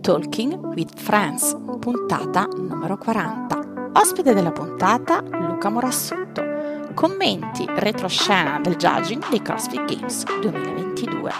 [0.00, 3.92] Talking with Friends, puntata numero 40.
[3.92, 6.42] Ospite della puntata Luca Morassotto.
[6.94, 11.30] Commenti retroscena del judging dei CrossFit Games 2022.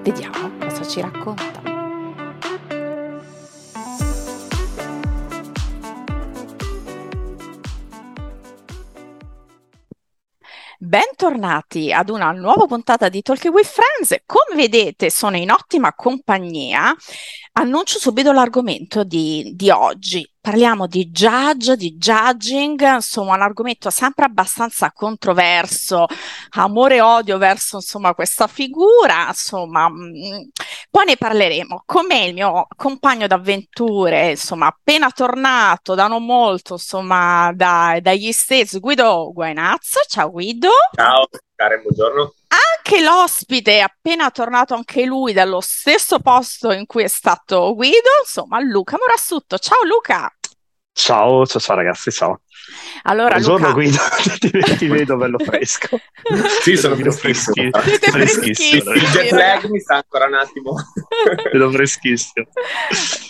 [0.00, 1.57] Vediamo cosa ci racconta.
[10.88, 14.22] Bentornati ad una nuova puntata di Talking with Friends.
[14.24, 16.96] Come vedete, sono in ottima compagnia.
[17.52, 24.24] Annuncio subito l'argomento di, di oggi parliamo di judge, di judging, insomma un argomento sempre
[24.24, 26.06] abbastanza controverso,
[26.52, 30.40] amore e odio verso insomma questa figura, insomma mh, mm,
[30.90, 31.82] poi ne parleremo.
[31.84, 38.32] Con me il mio compagno d'avventure, insomma appena tornato da non molto, insomma da, dagli
[38.32, 40.70] States, Guido Guainazzo, ciao Guido.
[40.94, 42.32] Ciao Karen, buongiorno.
[42.48, 48.08] Anche l'ospite è appena tornato anche lui dallo stesso posto in cui è stato Guido,
[48.22, 49.58] insomma Luca Morassutto.
[49.58, 50.32] Ciao Luca!
[50.98, 52.40] Ciao, ciao, ciao ragazzi, ciao.
[53.04, 53.80] Allora, Buongiorno Luca...
[53.80, 53.98] Guido,
[54.40, 55.96] ti, ti, vedo bello fresco.
[56.60, 57.70] sì, sono freschissimo.
[57.82, 58.90] Siete freschissimo.
[58.90, 60.74] Il jet lag mi sta ancora un attimo.
[61.52, 62.46] vedo freschissimo.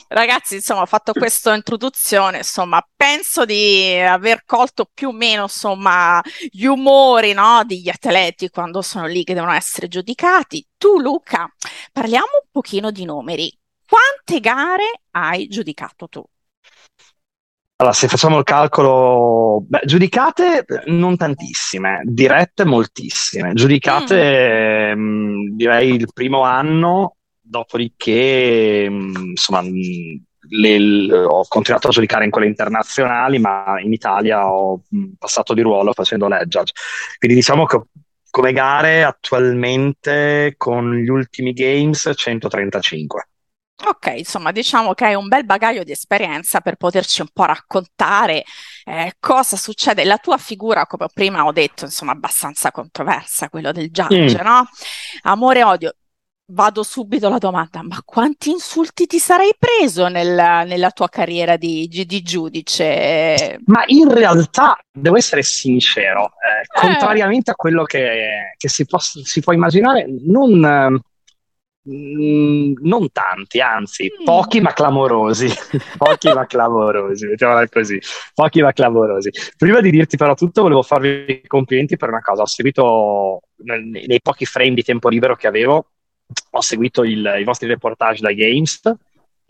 [0.08, 6.22] Ragazzi, insomma, ho fatto questa introduzione, insomma, penso di aver colto più o meno, insomma,
[6.50, 10.66] gli umori, no, degli atleti quando sono lì che devono essere giudicati.
[10.78, 11.47] Tu, Luca,
[11.92, 13.55] parliamo un pochino di numeri.
[13.86, 16.25] Quante gare hai giudicato tu?
[17.80, 23.52] Allora, se facciamo il calcolo, beh, giudicate non tantissime, dirette moltissime.
[23.54, 25.00] Giudicate, mm.
[25.00, 31.90] mh, mm, direi il primo anno, dopodiché, mh, mm, insomma, le, le, ho continuato a
[31.92, 34.82] giudicare in quelle internazionali, ma in Italia ho
[35.16, 36.62] passato di ruolo facendo l'edge.
[37.16, 37.80] Quindi diciamo che
[38.28, 43.28] come gare attualmente con gli ultimi games 135.
[43.86, 48.42] Ok, insomma, diciamo che hai un bel bagaglio di esperienza per poterci un po' raccontare
[48.84, 50.04] eh, cosa succede.
[50.04, 54.44] La tua figura, come prima ho detto, insomma, abbastanza controversa, quello del judge, mm.
[54.44, 54.69] no?
[55.22, 55.92] Amore e odio.
[56.50, 60.34] Vado subito alla domanda, ma quanti insulti ti sarei preso nel,
[60.66, 63.60] nella tua carriera di, di, giudice?
[63.66, 66.80] Ma in realtà, devo essere sincero, eh, eh.
[66.80, 70.98] contrariamente a quello che, che si, poss- si, può immaginare, non
[71.91, 74.25] Mm, non tanti, anzi, mm.
[74.25, 75.49] pochi ma clamorosi.
[75.97, 77.99] pochi ma clamorosi, mettiamola così.
[78.34, 79.31] Pochi ma clamorosi.
[79.56, 82.43] Prima di dirti però tutto, volevo farvi i complimenti per una cosa.
[82.43, 85.93] Ho seguito nei, nei pochi frame di tempo libero che avevo,
[86.50, 88.81] ho seguito il, i vostri reportage da Games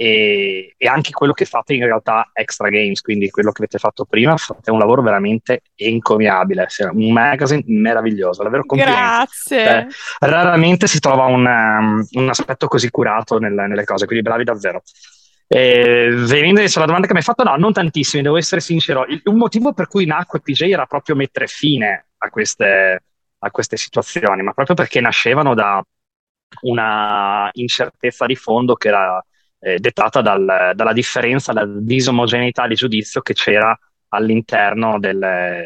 [0.00, 4.04] e, e, anche quello che fate in realtà extra games, quindi quello che avete fatto
[4.04, 9.00] prima, fate un lavoro veramente encomiabile, un magazine meraviglioso, davvero complimenti.
[9.00, 9.64] Grazie.
[9.64, 9.86] Cioè,
[10.20, 14.82] raramente si trova un, um, un aspetto così curato nel, nelle cose, quindi bravi davvero.
[15.48, 19.04] Eh, venendo adesso alla domanda che mi hai fatto, no, non tantissimi, devo essere sincero.
[19.04, 23.02] Il, un motivo per cui nacque PJ era proprio mettere fine a queste,
[23.36, 25.82] a queste situazioni, ma proprio perché nascevano da
[26.60, 29.20] una incertezza di fondo che era
[29.60, 33.76] eh, dettata dal, dalla differenza, dalla disomogeneità di giudizio che c'era
[34.08, 35.64] all'interno delle,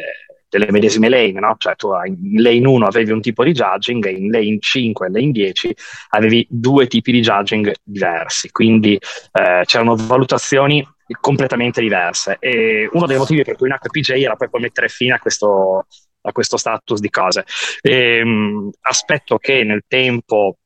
[0.52, 1.54] delle medesime lane, no?
[1.56, 5.10] Cioè tu in lane 1 avevi un tipo di judging e in lane 5 e
[5.10, 5.74] lane 10
[6.10, 8.94] avevi due tipi di judging diversi, quindi
[9.32, 10.86] eh, c'erano valutazioni
[11.20, 15.18] completamente diverse e uno dei motivi per cui nacque PJ era proprio mettere fine a
[15.18, 15.86] questo,
[16.20, 17.44] a questo status di cose.
[17.80, 20.58] E, mh, aspetto che nel tempo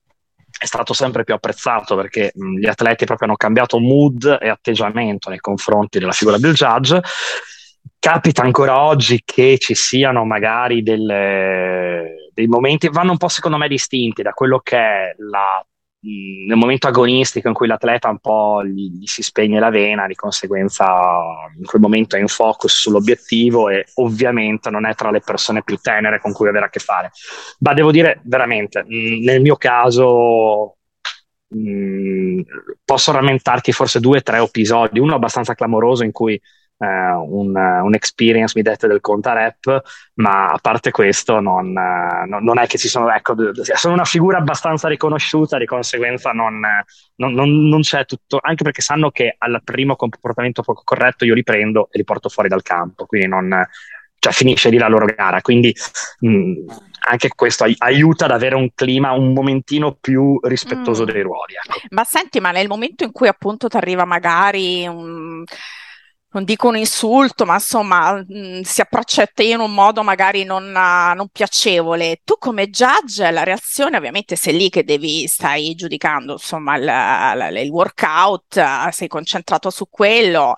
[0.59, 5.28] è stato sempre più apprezzato perché mh, gli atleti proprio hanno cambiato mood e atteggiamento
[5.28, 7.00] nei confronti della figura del judge.
[7.99, 13.69] Capita ancora oggi che ci siano magari delle, dei momenti, vanno un po' secondo me
[13.69, 15.65] distinti da quello che è la
[16.47, 20.15] nel momento agonistico in cui l'atleta un po' gli, gli, si spegne la vena, di
[20.15, 20.87] conseguenza
[21.56, 25.77] in quel momento è in focus sull'obiettivo e ovviamente non è tra le persone più
[25.78, 27.11] tenere con cui avere a che fare.
[27.61, 30.77] Ma devo dire veramente, nel mio caso
[31.49, 32.41] mh,
[32.84, 36.41] posso rammentarti forse due o tre episodi, uno abbastanza clamoroso in cui
[36.78, 39.83] eh, un, un, experience mi dette del conta rap,
[40.15, 43.34] ma a parte questo non, non, non, è che ci sono, ecco,
[43.75, 46.61] sono una figura abbastanza riconosciuta, di conseguenza non,
[47.17, 51.89] non, c'è tutto, anche perché sanno che al primo comportamento poco corretto io li prendo
[51.91, 53.67] e li porto fuori dal campo, quindi non,
[54.19, 55.75] cioè finisce lì la loro gara, quindi
[56.21, 56.65] mh,
[57.09, 61.07] anche questo ai- aiuta ad avere un clima un momentino più rispettoso mm.
[61.07, 61.55] dei ruoli.
[61.55, 61.78] Ecco.
[61.91, 65.45] Ma senti, ma nel momento in cui appunto ti arriva magari un
[66.31, 70.45] non dico un insulto, ma insomma mh, si approccia a te in un modo magari
[70.45, 72.21] non, uh, non, piacevole.
[72.25, 77.71] Tu come judge, la reazione ovviamente sei lì che devi, stai giudicando insomma il, il
[77.71, 80.55] workout, uh, sei concentrato su quello.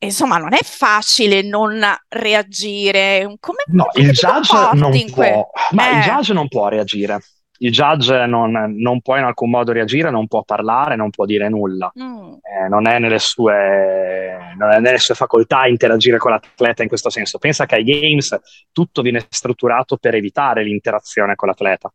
[0.00, 3.34] Insomma, non è facile non reagire.
[3.40, 5.96] Come, no, come il judge, non può, ma eh.
[5.96, 7.20] il judge non può reagire
[7.58, 11.48] il judge non, non, può in alcun modo reagire, non può parlare, non può dire
[11.48, 11.92] nulla.
[11.98, 12.34] Mm.
[12.34, 17.10] Eh, non, è nelle sue, non è nelle sue facoltà interagire con l'atleta in questo
[17.10, 17.38] senso.
[17.38, 18.38] Pensa che ai games
[18.72, 21.92] tutto viene strutturato per evitare l'interazione con l'atleta,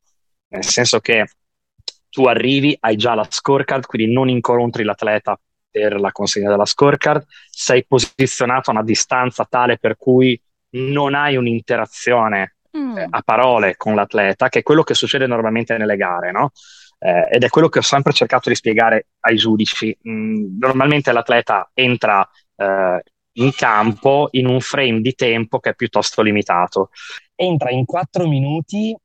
[0.49, 1.27] nel senso che
[2.09, 5.39] tu arrivi, hai già la scorecard, quindi non incontri l'atleta
[5.71, 10.39] per la consegna della scorecard, sei posizionato a una distanza tale per cui
[10.71, 12.97] non hai un'interazione mm.
[13.09, 16.51] a parole con l'atleta, che è quello che succede normalmente nelle gare, no?
[16.99, 19.95] Eh, ed è quello che ho sempre cercato di spiegare ai giudici.
[20.07, 23.03] Mm, normalmente l'atleta entra eh,
[23.33, 26.89] in campo in un frame di tempo che è piuttosto limitato.
[27.35, 28.95] Entra in quattro minuti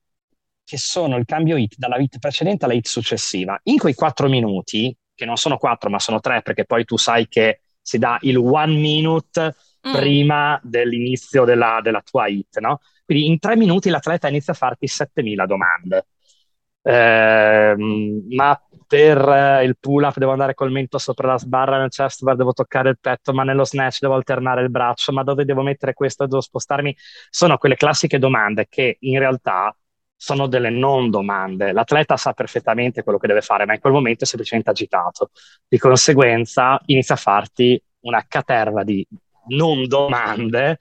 [0.64, 3.58] che sono il cambio hit dalla hit precedente alla hit successiva.
[3.64, 7.26] In quei quattro minuti, che non sono quattro ma sono tre, perché poi tu sai
[7.26, 9.54] che si dà il one minute
[9.86, 9.92] mm.
[9.92, 12.80] prima dell'inizio della, della tua hit, no?
[13.04, 16.06] Quindi in tre minuti l'atleta inizia a farti 7000 domande.
[16.82, 17.74] Eh,
[18.30, 22.22] ma per eh, il pull up devo andare col mento sopra la sbarra, nel chest
[22.22, 25.62] bar devo toccare il petto, ma nello snatch devo alternare il braccio, ma dove devo
[25.62, 26.96] mettere questo, devo spostarmi?
[27.28, 29.74] Sono quelle classiche domande che in realtà
[30.16, 31.72] sono delle non domande.
[31.72, 35.30] L'atleta sa perfettamente quello che deve fare, ma in quel momento è semplicemente agitato.
[35.68, 39.06] Di conseguenza inizia a farti una caterva di
[39.48, 40.78] non domande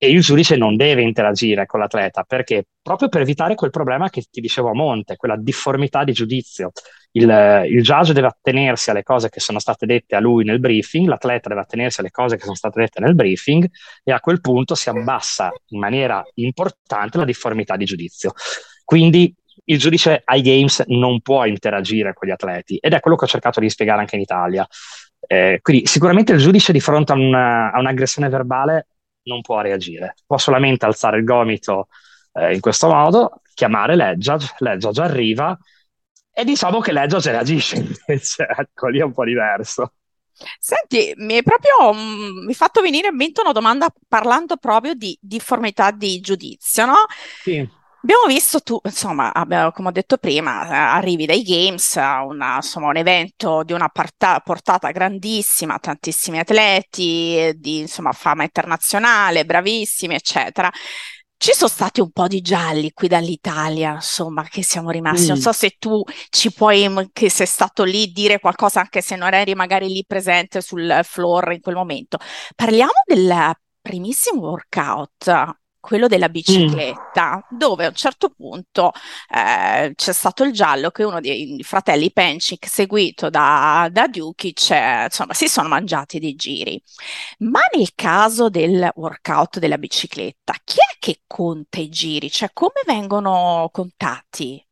[0.00, 4.40] e giudice non deve interagire con l'atleta perché proprio per evitare quel problema che ti
[4.40, 6.70] dicevo a monte, quella difformità di giudizio.
[7.10, 7.22] Il,
[7.68, 11.48] il, judge deve attenersi alle cose che sono state dette a lui nel briefing, l'atleta
[11.48, 13.68] deve attenersi alle cose che sono state dette nel briefing
[14.04, 18.32] e a quel punto si abbassa in maniera importante la difformità di giudizio.
[18.84, 19.34] Quindi
[19.64, 23.28] il giudice ai games non può interagire con gli atleti ed è quello che ho
[23.28, 24.66] cercato di spiegare anche in Italia.
[25.30, 28.86] Eh, quindi sicuramente il giudice di fronte a, una, a un'aggressione verbale
[29.24, 31.88] non può reagire, può solamente alzare il gomito
[32.32, 35.58] eh, in questo modo, chiamare l'Edjudge, l'Edjudge arriva
[36.32, 37.76] e diciamo che l'Edjudge reagisce
[38.08, 39.92] invece, ecco, lì è un po' diverso.
[40.58, 45.18] Senti, mi hai proprio mm, mi fatto venire in mente una domanda parlando proprio di
[45.20, 46.96] difformità di giudizio, no?
[47.42, 47.68] Sì.
[48.00, 52.88] Abbiamo visto tu, insomma, abbiamo, come ho detto prima, eh, arrivi dai Games, una, insomma,
[52.88, 60.70] un evento di una parta- portata grandissima, tantissimi atleti, di insomma, fama internazionale, bravissimi, eccetera.
[61.36, 65.24] Ci sono stati un po' di gialli qui dall'Italia, insomma, che siamo rimasti.
[65.24, 65.28] Mm.
[65.28, 69.34] Non so se tu ci puoi, che sei stato lì, dire qualcosa, anche se non
[69.34, 72.18] eri magari lì presente sul floor in quel momento.
[72.54, 77.56] Parliamo del primissimo workout quello della bicicletta, mm.
[77.56, 78.92] dove a un certo punto
[79.34, 85.34] eh, c'è stato il giallo che uno dei fratelli Penchik, seguito da, da Dukic, insomma,
[85.34, 86.82] si sono mangiati dei giri.
[87.38, 92.30] Ma nel caso del workout della bicicletta, chi è che conta i giri?
[92.30, 94.62] Cioè, come vengono contati?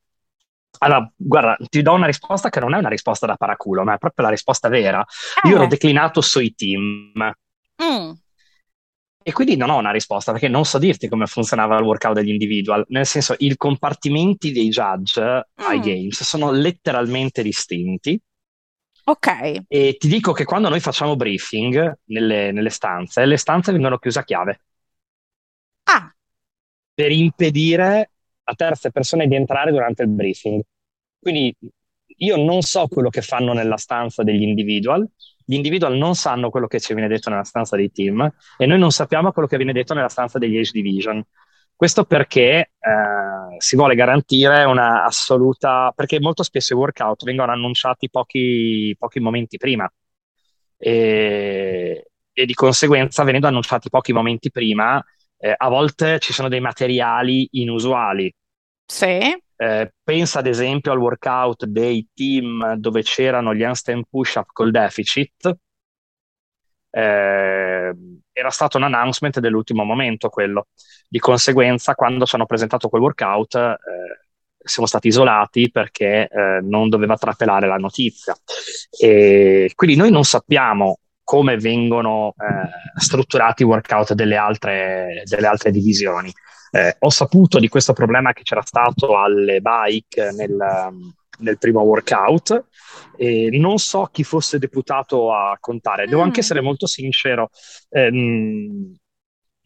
[0.78, 3.98] Allora, guarda, ti do una risposta che non è una risposta da paraculo, ma è
[3.98, 5.04] proprio la risposta vera.
[5.42, 5.48] Eh.
[5.48, 7.12] Io l'ho declinato sui team.
[7.82, 8.10] Mm.
[9.28, 12.28] E quindi non ho una risposta perché non so dirti come funzionava il workout degli
[12.28, 15.64] individual, nel senso i compartimenti dei judge mm.
[15.66, 18.16] ai games sono letteralmente distinti.
[19.02, 19.64] Ok.
[19.66, 24.20] E ti dico che quando noi facciamo briefing nelle, nelle stanze, le stanze vengono chiuse
[24.20, 24.60] a chiave.
[25.88, 26.08] Ah.
[26.94, 28.12] Per impedire
[28.44, 30.62] a terze persone di entrare durante il briefing.
[31.18, 31.52] Quindi
[32.18, 35.04] io non so quello che fanno nella stanza degli individual,
[35.46, 38.78] gli individual non sanno quello che ci viene detto nella stanza dei team e noi
[38.78, 41.24] non sappiamo quello che viene detto nella stanza degli age division.
[41.74, 48.10] Questo perché eh, si vuole garantire una assoluta, perché molto spesso i workout vengono annunciati
[48.10, 49.88] pochi, pochi momenti prima
[50.76, 55.02] e, e, di conseguenza venendo annunciati pochi momenti prima,
[55.38, 58.34] eh, a volte ci sono dei materiali inusuali.
[58.86, 59.36] Sì.
[59.58, 65.56] Eh, pensa ad esempio al workout dei team dove c'erano gli handstand push-up col deficit.
[66.90, 67.94] Eh,
[68.32, 70.68] era stato un announcement dell'ultimo momento quello.
[71.08, 73.76] Di conseguenza, quando ci hanno presentato quel workout, eh,
[74.58, 78.36] siamo stati isolati perché eh, non doveva trapelare la notizia.
[78.98, 85.70] E quindi noi non sappiamo come vengono eh, strutturati i workout delle altre, delle altre
[85.70, 86.32] divisioni.
[86.70, 90.56] Eh, ho saputo di questo problema che c'era stato alle bike nel,
[91.38, 92.66] nel primo workout
[93.16, 96.06] e non so chi fosse deputato a contare.
[96.06, 96.24] Devo Mm.
[96.24, 97.50] anche essere molto sincero,
[97.90, 98.94] ehm,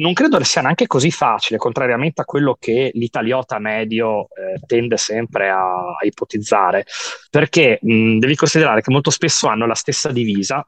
[0.01, 5.51] non credo sia neanche così facile, contrariamente a quello che l'italiota medio eh, tende sempre
[5.51, 5.63] a,
[6.01, 6.87] a ipotizzare,
[7.29, 10.67] perché mh, devi considerare che molto spesso hanno la stessa divisa,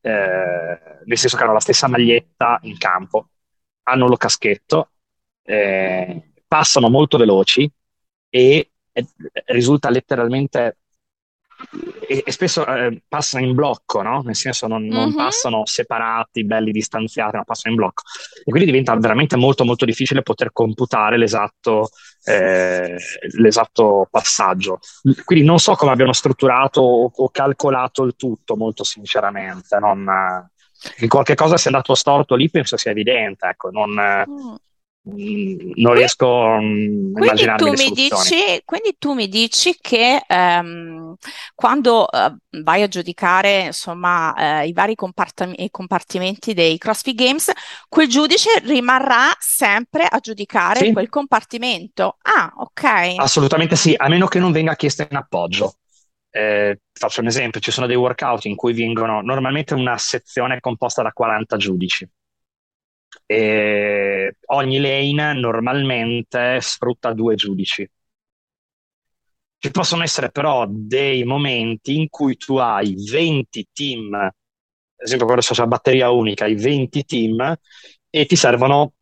[0.00, 3.29] eh, nel senso che hanno la stessa maglietta in campo,
[3.90, 4.90] hanno lo caschetto,
[5.42, 7.70] eh, passano molto veloci
[8.28, 9.06] e, e
[9.46, 10.76] risulta letteralmente
[12.08, 14.22] e, e spesso eh, passano in blocco, no?
[14.22, 15.12] Nel senso non, non Mhm.
[15.12, 18.02] passano separati, belli distanziati, ma passano in blocco.
[18.40, 21.90] E quindi diventa veramente molto molto difficile poter computare l'esatto,
[22.24, 22.96] eh,
[23.38, 24.78] l'esatto passaggio.
[25.24, 29.78] Quindi non so come abbiano strutturato o, o calcolato il tutto, molto sinceramente.
[29.78, 30.49] Non, eh,
[30.96, 33.90] che qualche cosa sia andato storto lì penso sia evidente, ecco, non,
[34.28, 34.54] Mm.
[35.08, 40.22] mm, non riesco mm, a Quindi immaginarmi tu mi dici, quindi tu mi dici che
[40.26, 41.14] ehm,
[41.54, 47.50] quando eh, vai a giudicare insomma, eh, i vari compartam- i compartimenti dei CrossFit Games,
[47.88, 50.92] quel giudice rimarrà sempre a giudicare Sì.
[50.92, 52.16] quel compartimento.
[52.22, 53.14] Ah, ok.
[53.16, 55.74] Assolutamente sì, a meno che non venga chiesta in appoggio.
[56.32, 61.02] Eh, faccio un esempio, ci sono dei workout in cui vengono normalmente una sezione composta
[61.02, 62.08] da 40 giudici
[63.26, 67.88] e ogni lane normalmente sfrutta due giudici.
[69.58, 74.32] Ci possono essere però dei momenti in cui tu hai 20 team, ad
[74.96, 77.54] esempio quando c'è la batteria unica, hai 20 team
[78.08, 78.94] e ti servono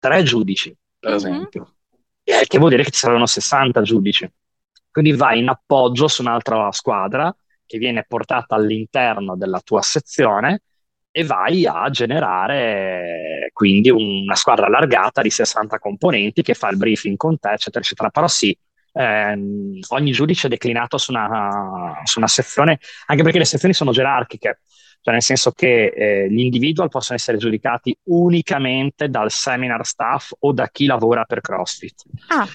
[0.00, 1.16] tre giudici, per Mhm.
[1.16, 1.76] esempio.
[2.24, 4.28] Eh, che vuol dire che ti servono 60 giudici.
[4.98, 7.32] Quindi vai in appoggio su un'altra squadra
[7.64, 10.62] che viene portata all'interno della tua sezione
[11.12, 17.16] e vai a generare quindi una squadra allargata di 60 componenti che fa il briefing
[17.16, 18.10] con te, eccetera, eccetera.
[18.10, 18.58] Però sì,
[18.92, 23.92] ehm, ogni giudice è declinato su una, su una sezione, anche perché le sezioni sono
[23.92, 24.62] gerarchiche,
[25.00, 30.52] cioè nel senso che eh, gli individual possono essere giudicati unicamente dal seminar staff o
[30.52, 32.02] da chi lavora per CrossFit.
[32.30, 32.48] Ah,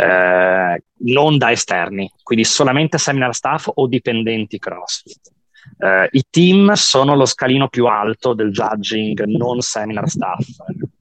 [0.00, 5.32] Eh, non da esterni, quindi solamente seminar staff o dipendenti CrossFit.
[5.78, 10.46] Eh, I team sono lo scalino più alto del judging, non seminar staff.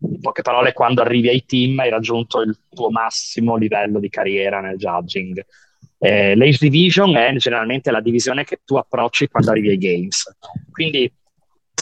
[0.02, 4.62] In poche parole, quando arrivi ai team hai raggiunto il tuo massimo livello di carriera
[4.62, 5.46] nel judging.
[6.00, 10.38] Eh, l'Age Division è generalmente la divisione che tu approcci quando arrivi ai Games.
[10.72, 11.12] Quindi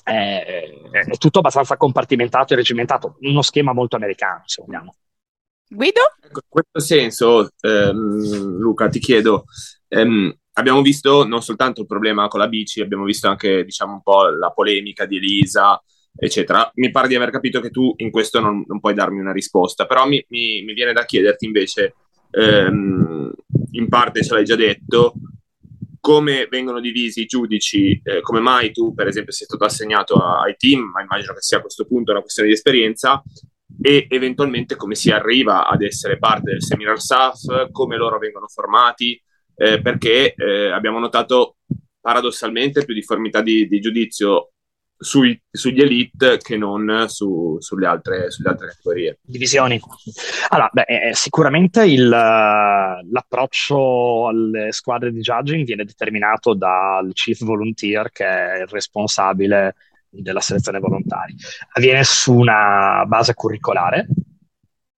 [0.03, 0.43] eh,
[0.91, 4.95] è tutto abbastanza compartimentato e regimentato, uno schema molto americano, se vogliamo.
[5.67, 6.01] Guido?
[6.21, 9.45] Ecco, in questo senso, ehm, Luca, ti chiedo,
[9.87, 14.01] ehm, abbiamo visto non soltanto il problema con la bici, abbiamo visto anche, diciamo, un
[14.01, 15.81] po' la polemica di Elisa,
[16.15, 16.69] eccetera.
[16.75, 19.85] Mi pare di aver capito che tu in questo non, non puoi darmi una risposta,
[19.85, 21.95] però mi, mi- mi viene da chiederti invece,
[22.31, 23.31] ehm,
[23.71, 25.13] in parte ce l'hai già detto,
[25.99, 30.55] come vengono divisi i giudici, eh, come mai tu, per esempio, sei stato assegnato ai
[30.55, 33.21] team, ma immagino che sia a questo punto una questione di esperienza,
[33.81, 39.21] e eventualmente come si arriva ad essere parte del seminar staff, come loro vengono formati,
[39.55, 41.57] eh, perché eh, abbiamo notato
[41.99, 44.51] paradossalmente più difformità di, di giudizio
[44.97, 49.19] sui- sugli elite che non su- sulle, altre, sulle altre categorie.
[49.21, 49.79] Divisioni.
[50.49, 57.43] Allora, beh, eh, sicuramente il, eh, l'approccio alle squadre di judging viene determinato dal chief
[57.43, 59.75] volunteer, che è il responsabile
[60.21, 61.35] della selezione volontari.
[61.73, 64.07] Avviene su una base curricolare,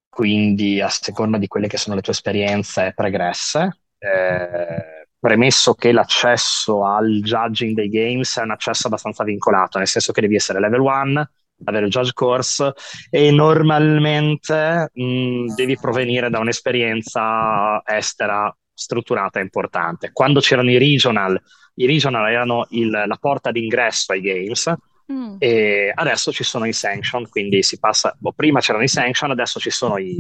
[0.10, 3.82] quindi a seconda di quelle che sono le tue esperienze pregresse.
[4.00, 10.12] Eh, premesso che l'accesso al judging dei games è un accesso abbastanza vincolato, nel senso
[10.12, 11.30] che devi essere level 1,
[11.66, 12.72] avere il judge course
[13.10, 20.12] e normalmente mh, devi provenire da un'esperienza estera strutturata e importante.
[20.14, 21.40] Quando c'erano i regional,
[21.76, 24.72] i regional erano il- la porta d'ingresso ai games
[25.10, 25.36] Mm.
[25.40, 29.58] e adesso ci sono i sanction, quindi si passa, boh, prima c'erano i sanction, adesso
[29.58, 30.20] ci sono i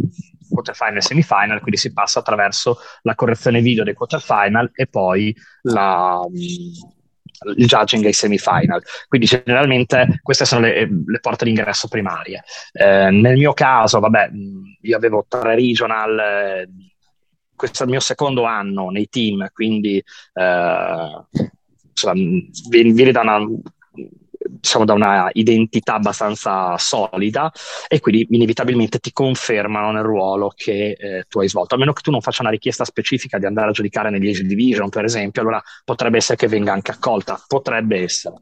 [0.50, 6.25] quarterfinal e semifinal, quindi si passa attraverso la correzione video dei quarterfinal e poi la,
[6.29, 6.38] mh,
[7.58, 8.82] il judging ai semifinal.
[9.08, 12.44] Quindi generalmente queste sono le, le porte d'ingresso primarie.
[12.72, 16.70] Eh, nel mio caso, vabbè, mh, io avevo tre regional, eh,
[17.56, 19.98] questo è il mio secondo anno nei team, quindi
[20.34, 21.24] eh,
[22.70, 23.39] vieni, vieni da una
[24.50, 27.51] diciamo da una identità abbastanza solida
[27.88, 32.01] e quindi inevitabilmente ti confermano nel ruolo che eh, tu hai svolto, a meno che
[32.01, 35.42] tu non faccia una richiesta specifica di andare a giudicare negli Age Division, per esempio,
[35.42, 38.36] allora potrebbe essere che venga anche accolta, potrebbe essere.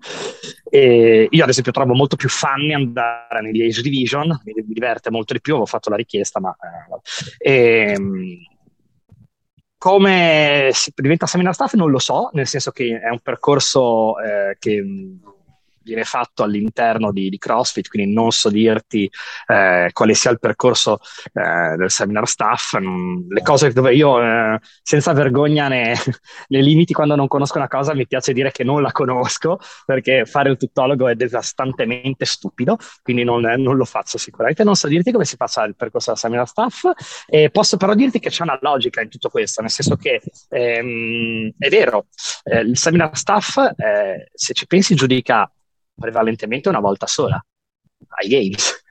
[0.69, 5.33] E io ad esempio trovo molto più funny andare negli Age Division, mi, diverte molto
[5.33, 6.55] di più, avevo fatto la richiesta, ma...
[7.38, 7.95] eh, e,
[9.77, 14.55] come si diventa seminar staff non lo so, nel senso che è un percorso eh,
[14.57, 14.83] che
[15.85, 19.09] viene fatto all'interno di, di, CrossFit, quindi non so dirti
[19.47, 20.99] eh, quale sia il percorso
[21.33, 22.73] eh, del seminar staff.
[22.73, 25.93] le cose dove io eh, senza vergogna ne,
[26.49, 30.25] ne, limiti quando non conosco una cosa, mi piace dire che non la conosco, perché
[30.25, 34.63] fare il tuttologo è devastantemente stupido, quindi non, non lo faccio sicuramente.
[34.63, 36.83] Non so dirti come si faccia il percorso del seminar staff,
[37.27, 41.51] e posso però dirti che c'è una logica in tutto questo, nel senso che ehm,
[41.57, 42.07] è vero,
[42.43, 45.49] eh, il seminar staff, eh, se ci pensi, giudica
[45.95, 47.43] prevalentemente una volta sola
[48.21, 48.83] ai games.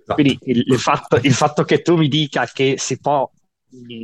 [0.00, 0.14] Esatto.
[0.14, 3.30] Quindi il, il, fatto, il fatto che tu mi dica che si può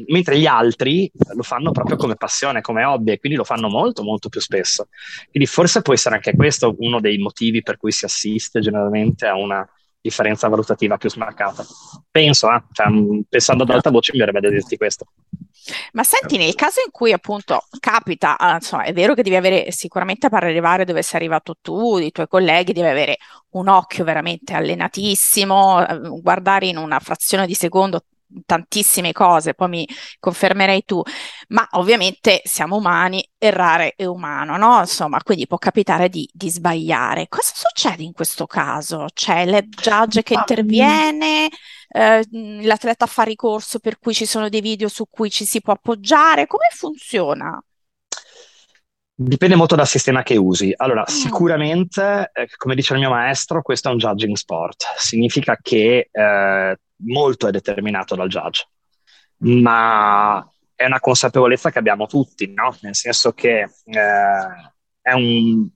[0.08, 4.02] mentre gli altri lo fanno proprio come passione, come hobby, e quindi lo fanno molto,
[4.02, 4.88] molto più spesso.
[5.30, 9.36] Quindi forse può essere anche questo uno dei motivi per cui si assiste generalmente a
[9.36, 9.66] una
[10.00, 11.64] differenza valutativa più smarcata.
[12.10, 12.62] Penso, eh?
[12.72, 12.86] cioè,
[13.28, 15.06] pensando ad alta voce, mi verrebbe da dirti questo.
[15.92, 19.70] Ma senti, nel caso in cui appunto capita, ah, insomma, è vero che devi avere
[19.72, 23.18] sicuramente per arrivare dove sei arrivato tu, i tuoi colleghi, devi avere
[23.50, 28.04] un occhio veramente allenatissimo, eh, guardare in una frazione di secondo
[28.46, 31.02] tantissime cose, poi mi confermerai tu,
[31.48, 34.78] ma ovviamente siamo umani, errare è umano, no?
[34.80, 37.26] Insomma, quindi può capitare di, di sbagliare.
[37.28, 39.06] Cosa succede in questo caso?
[39.12, 41.48] C'è il judge che interviene,
[41.92, 42.24] eh,
[42.62, 46.46] l'atleta fa ricorso per cui ci sono dei video su cui ci si può appoggiare,
[46.46, 47.60] come funziona?
[49.12, 50.72] Dipende molto dal sistema che usi.
[50.74, 51.12] Allora, mm.
[51.12, 54.84] sicuramente, eh, come dice il mio maestro, questo è un judging sport.
[54.96, 58.66] Significa che eh, molto è determinato dal judge,
[59.38, 62.74] ma è una consapevolezza che abbiamo tutti, no?
[62.80, 65.68] Nel senso che eh, è un...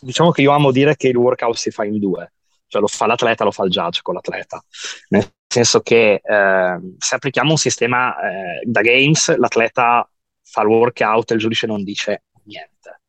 [0.00, 2.32] Diciamo che io amo dire che il workout si fa in due,
[2.72, 4.64] cioè lo fa l'atleta, lo fa il judge con l'atleta.
[5.08, 10.08] Nel senso che eh, se applichiamo un sistema eh, da games, l'atleta
[10.42, 13.00] fa il workout e il giudice non dice niente.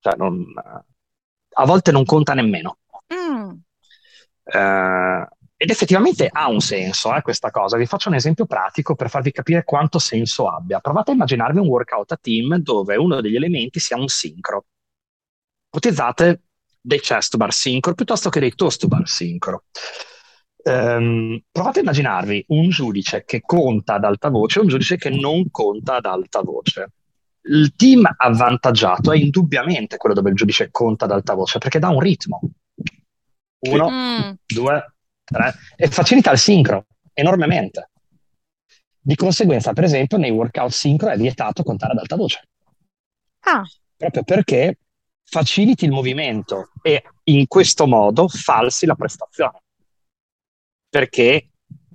[0.00, 2.78] Cioè non, a volte non conta nemmeno.
[3.14, 3.50] Mm.
[4.46, 5.24] Uh,
[5.56, 7.76] ed effettivamente ha un senso eh, questa cosa.
[7.76, 10.80] Vi faccio un esempio pratico per farvi capire quanto senso abbia.
[10.80, 14.64] Provate a immaginarvi un workout a team dove uno degli elementi sia un sincro.
[15.70, 16.43] Utilizzate
[16.86, 19.64] dei chest bar sincro piuttosto che dei toast bar sincro.
[20.64, 25.08] Um, provate a immaginarvi un giudice che conta ad alta voce e un giudice che
[25.08, 26.92] non conta ad alta voce.
[27.46, 31.88] Il team avvantaggiato è indubbiamente quello dove il giudice conta ad alta voce perché dà
[31.88, 32.40] un ritmo.
[33.60, 34.32] Uno, mm.
[34.46, 34.94] due,
[35.24, 37.90] 3, e facilita il sincro enormemente.
[39.00, 42.42] Di conseguenza, per esempio, nei workout sincro è vietato contare ad alta voce.
[43.40, 43.62] Ah.
[43.96, 44.78] Proprio perché
[45.24, 49.62] faciliti il movimento e in questo modo falsi la prestazione.
[50.88, 51.50] Perché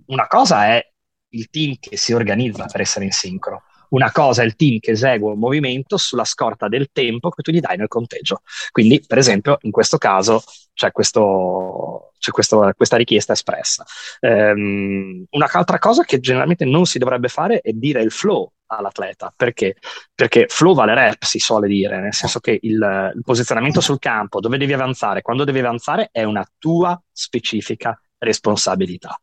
[0.07, 0.85] una cosa è
[1.29, 4.91] il team che si organizza per essere in sincro, una cosa è il team che
[4.91, 8.41] esegue un movimento sulla scorta del tempo che tu gli dai nel conteggio.
[8.71, 13.85] Quindi, per esempio, in questo caso c'è, questo, c'è questo, questa richiesta espressa.
[14.21, 19.33] Um, un'altra cosa che generalmente non si dovrebbe fare è dire il flow all'atleta.
[19.35, 19.77] Perché?
[20.13, 24.39] Perché flow vale rep, si suole dire, nel senso che il, il posizionamento sul campo,
[24.39, 29.19] dove devi avanzare, quando devi avanzare, è una tua specifica responsabilità.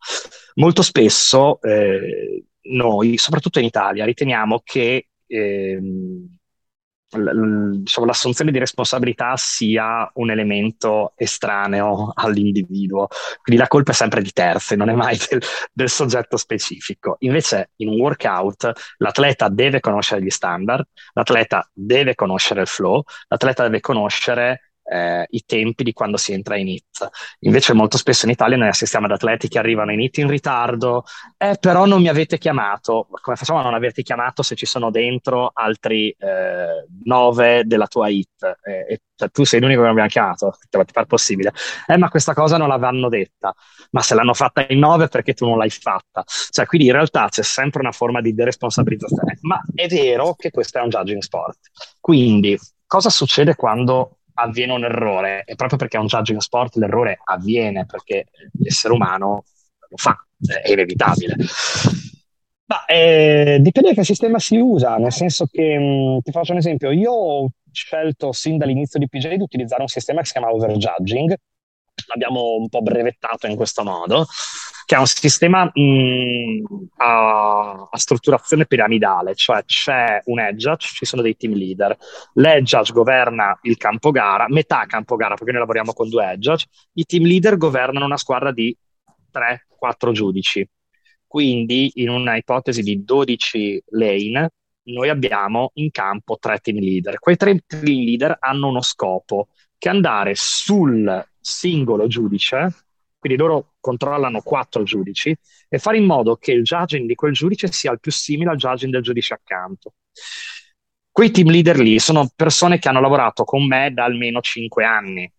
[0.55, 6.37] Molto spesso eh, noi, soprattutto in Italia, riteniamo che ehm,
[7.09, 13.09] diciamo, l'assunzione di responsabilità sia un elemento estraneo all'individuo,
[13.42, 15.40] quindi la colpa è sempre di terzi, non è mai del,
[15.72, 17.16] del, soggetto specifico.
[17.20, 23.62] Invece in un workout l'atleta deve conoscere gli standard, l'atleta deve conoscere il flow, l'atleta
[23.62, 27.09] deve conoscere eh, i tempi di quando si entra in IT.
[27.40, 31.05] Invece molto spesso in Italia noi assistiamo ad atleti che arrivano in IT in ritardo,
[31.37, 33.09] eh, però non mi avete chiamato.
[33.20, 38.09] Come facciamo a non averti chiamato se ci sono dentro altri eh, nove della tua
[38.09, 38.57] IT?
[38.62, 41.53] Eh, e, cioè, tu sei l'unico che non abbiamo chiamato, ti pare possibile.
[41.87, 43.55] Eh, ma questa cosa non l'avranno detta.
[43.90, 46.22] Ma se l'hanno fatta in nove perché tu non l'hai fatta.
[46.51, 49.38] Cioè, quindi in realtà c'è sempre una forma di deresponsabilizzazione.
[49.42, 51.59] Ma è vero che questo è un judging sport.
[51.99, 57.18] Quindi cosa succede quando avviene un errore, e proprio perché è un judging sport l'errore
[57.22, 58.27] avviene perché
[58.59, 59.44] l'essere umano
[59.88, 60.16] lo fa,
[60.62, 61.37] è inevitabile.
[62.68, 66.59] Ma eh, dipende da che sistema si usa, nel senso che mh, ti faccio un
[66.59, 70.53] esempio, io ho scelto sin dall'inizio di PJ di utilizzare un sistema che si chiama
[70.53, 71.35] overjudging,
[72.09, 74.27] l'abbiamo un po' brevettato in questo modo,
[74.87, 76.62] che è un sistema mh,
[76.99, 81.96] a, a, strutturazione piramidale, cioè c'è un edge, ci sono dei team leader,
[82.35, 87.05] l'edge governa il campo gara, metà campo gara, perché noi lavoriamo con due edge, i
[87.05, 88.75] team leader governano una squadra di
[89.33, 90.68] 3-4 giudici.
[91.27, 94.51] Quindi in una ipotesi di 12 lane
[94.85, 97.18] noi abbiamo in campo tre team leader.
[97.18, 102.86] Quei tre team leader hanno uno scopo, che è andare sul singolo giudice,
[103.18, 105.37] quindi loro controllano quattro giudici,
[105.68, 108.57] e fare in modo che il judging di quel giudice sia il più simile al
[108.57, 109.94] judging del giudice accanto.
[111.11, 115.31] Quei team leader lì sono persone che hanno lavorato con me da almeno cinque anni.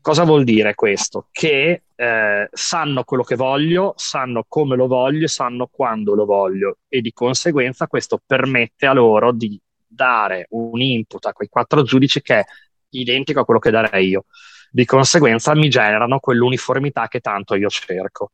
[0.00, 1.28] Cosa vuol dire questo?
[1.32, 7.00] Che eh, sanno quello che voglio, sanno come lo voglio, sanno quando lo voglio e
[7.00, 12.40] di conseguenza questo permette a loro di dare un input a quei quattro giudici che
[12.40, 12.44] è
[12.90, 14.26] identico a quello che darei io.
[14.74, 18.32] Di conseguenza mi generano quell'uniformità che tanto io cerco.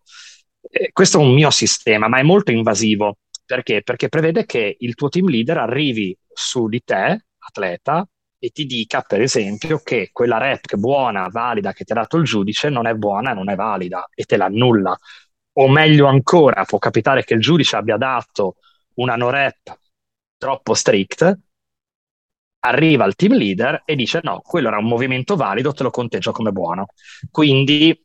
[0.63, 3.19] E questo è un mio sistema, ma è molto invasivo.
[3.45, 3.83] Perché?
[3.83, 9.03] Perché prevede che il tuo team leader arrivi su di te, atleta, e ti dica,
[9.03, 12.95] per esempio, che quella rep buona, valida che ti ha dato il giudice non è
[12.95, 14.97] buona, non è valida e te l'annulla.
[15.59, 18.57] O meglio ancora, può capitare che il giudice abbia dato
[18.95, 19.79] una no rep
[20.39, 21.39] troppo strict,
[22.61, 26.33] arriva il team leader e dice no, quello era un movimento valido, te lo conteggio
[26.33, 26.87] come buono.
[27.31, 27.99] Quindi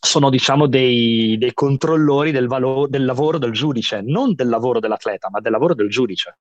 [0.00, 5.28] sono diciamo dei, dei controllori del, valo- del lavoro del giudice, non del lavoro dell'atleta,
[5.30, 6.38] ma del lavoro del giudice.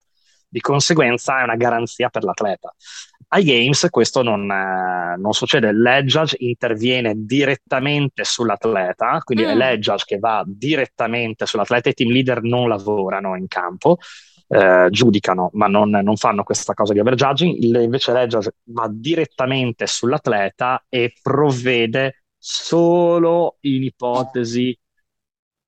[0.48, 2.74] Di conseguenza è una garanzia per l'atleta.
[3.32, 9.48] Ai Games questo non, eh, non succede, l'Edge interviene direttamente sull'atleta, quindi mm.
[9.50, 13.98] è l'Edge che va direttamente sull'atleta, i team leader non lavorano in campo,
[14.50, 20.86] eh, giudicano, ma non, non, fanno questa cosa di overjudging, invece l'Edge va direttamente sull'atleta
[20.90, 24.78] e provvede solo in ipotesi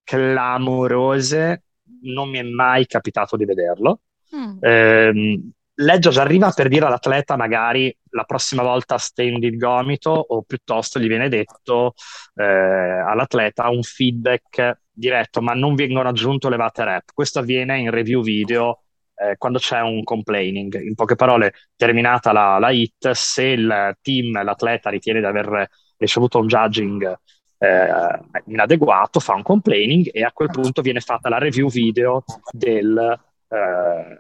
[0.04, 1.64] clamorose,
[2.04, 4.02] non mi è mai capitato di vederlo.
[4.36, 4.58] Mm.
[4.60, 5.42] Eh,
[5.82, 11.08] Legge arriva per dire all'atleta magari la prossima volta stendi il gomito o piuttosto gli
[11.08, 11.94] viene detto
[12.36, 17.12] eh, all'atleta un feedback diretto ma non vengono aggiunte levate rep.
[17.14, 18.84] Questo avviene in review video
[19.16, 20.82] eh, quando c'è un complaining.
[20.82, 26.40] In poche parole, terminata la, la hit, se il team, l'atleta ritiene di aver ricevuto
[26.40, 27.20] un judging
[27.58, 33.20] eh, inadeguato, fa un complaining e a quel punto viene fatta la review video del...
[33.48, 34.20] Eh,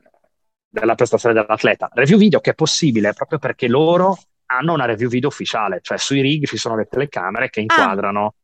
[0.71, 1.89] della prestazione dell'atleta.
[1.93, 6.21] Review video che è possibile proprio perché loro hanno una review video ufficiale, cioè sui
[6.21, 7.63] rig ci sono le telecamere che ah.
[7.63, 8.35] inquadrano.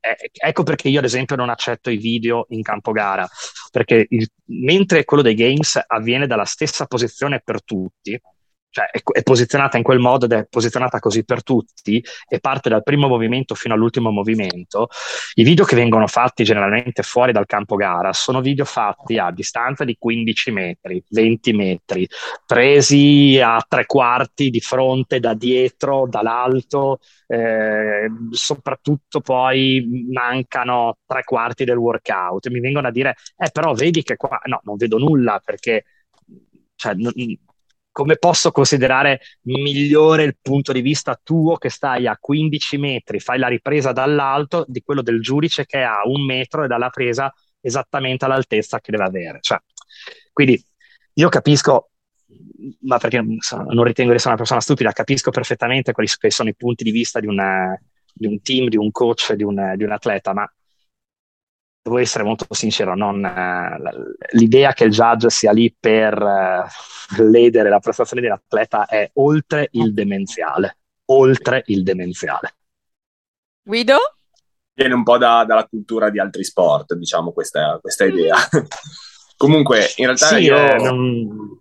[0.00, 3.28] Eh, ecco perché io, ad esempio, non accetto i video in campo gara,
[3.70, 8.20] perché il, mentre quello dei games avviene dalla stessa posizione per tutti,
[8.78, 12.68] cioè è, è, posizionata in quel modo ed è posizionata così per tutti e parte
[12.68, 14.88] dal primo movimento fino all'ultimo movimento,
[15.34, 19.84] i video che vengono fatti generalmente fuori dal campo gara sono video fatti a distanza
[19.84, 22.08] di 15 metri, 20 metri,
[22.46, 31.64] presi a tre quarti di fronte, da dietro, dall'alto, eh, soprattutto poi mancano tre quarti
[31.64, 32.48] del workout.
[32.48, 35.84] Mi vengono a dire, eh però vedi che qua, no, non vedo nulla perché...
[36.78, 36.94] Cioè,
[37.98, 43.40] come posso considerare migliore il punto di vista tuo che stai a 15 metri, fai
[43.40, 47.34] la ripresa dall'alto di quello del giudice che è a un metro e dalla presa
[47.60, 49.38] esattamente all'altezza che deve avere.
[49.40, 49.58] Cioè,
[50.32, 50.64] quindi
[51.14, 51.90] io capisco,
[52.82, 56.84] ma perché non ritengo di essere una persona stupida, capisco perfettamente quali sono i punti
[56.84, 57.76] di vista di, una,
[58.12, 60.48] di un team, di un coach, di un, di un atleta, ma
[61.82, 63.78] devo essere molto sincero, non, eh,
[64.32, 66.66] l'idea che il judge sia lì per eh,
[67.22, 72.54] ledere la prestazione dell'atleta è oltre il demenziale, oltre il demenziale.
[73.62, 73.98] Guido?
[74.72, 78.36] Viene un po' da, dalla cultura di altri sport, diciamo, questa, questa idea.
[79.36, 80.56] Comunque, in realtà sì, io...
[80.56, 81.60] Eh, non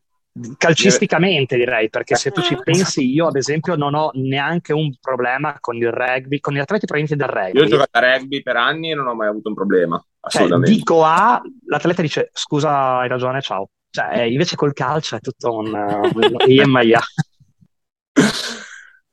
[0.58, 5.58] calcisticamente direi, perché se tu ci pensi, io ad esempio non ho neanche un problema
[5.60, 7.58] con il rugby, con gli atleti provenienti dal rugby.
[7.58, 10.10] Io ho giocato a rugby per anni e non ho mai avuto un problema, cioè,
[10.22, 10.68] assolutamente.
[10.72, 13.70] Cioè, dico A, l'atleta dice scusa, hai ragione, ciao.
[13.90, 17.02] Cioè, invece col calcio è tutto un, un IMIA.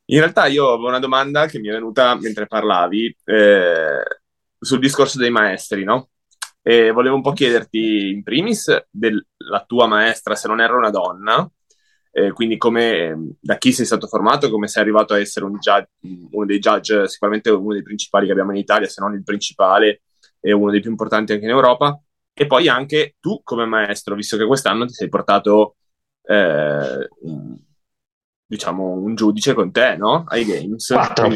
[0.07, 4.03] In realtà io avevo una domanda che mi è venuta mentre parlavi eh,
[4.59, 6.11] sul discorso dei maestri, no?
[6.67, 11.47] E volevo un po' chiederti in primis della tua maestra, se non era una donna,
[12.11, 15.91] eh, quindi come, da chi sei stato formato, come sei arrivato a essere un judge,
[16.31, 20.03] uno dei judge, sicuramente uno dei principali che abbiamo in Italia, se non il principale
[20.41, 22.01] e uno dei più importanti anche in Europa,
[22.33, 25.77] e poi anche tu come maestro, visto che quest'anno ti sei portato,
[26.23, 27.09] eh,
[28.47, 30.25] diciamo, un giudice con te, no?
[30.29, 30.87] Ai Games.
[30.87, 31.29] Quattro.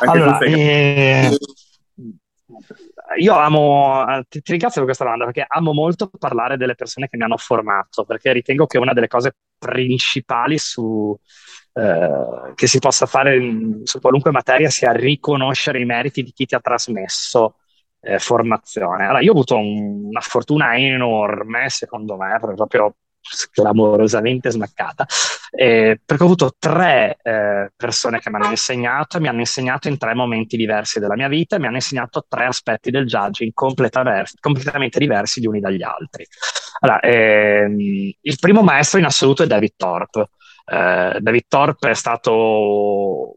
[0.00, 1.36] allora, eh,
[3.16, 7.08] io amo, eh, ti, ti, ringrazio per questa domanda perché amo molto parlare delle persone
[7.08, 11.16] che mi hanno formato, perché ritengo che una delle cose principali su,
[11.74, 16.46] eh, che si possa fare in, su qualunque materia sia riconoscere i meriti di chi
[16.46, 17.56] ti ha trasmesso
[18.00, 19.04] eh, formazione.
[19.04, 22.96] Allora, io ho avuto un, una fortuna enorme, secondo me, proprio
[23.50, 25.06] clamorosamente smaccata,
[25.50, 29.98] eh, perché ho avuto tre eh, persone che mi hanno insegnato, mi hanno insegnato in
[29.98, 34.98] tre momenti diversi della mia vita, e mi hanno insegnato tre aspetti del judging completamente
[34.98, 36.26] diversi gli uni dagli altri.
[36.80, 37.78] Allora, ehm,
[38.20, 40.28] il primo maestro in assoluto è David Thorpe.
[40.64, 43.36] Eh, David Thorpe è stato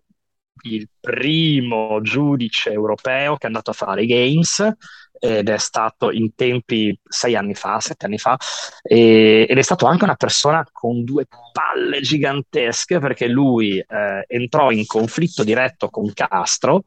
[0.66, 4.76] il primo giudice europeo che è andato a fare i Games
[5.18, 8.38] ed è stato in tempi sei anni fa, sette anni fa,
[8.84, 14.72] e, ed è stato anche una persona con due palle gigantesche perché lui eh, entrò
[14.72, 16.84] in conflitto diretto con Castro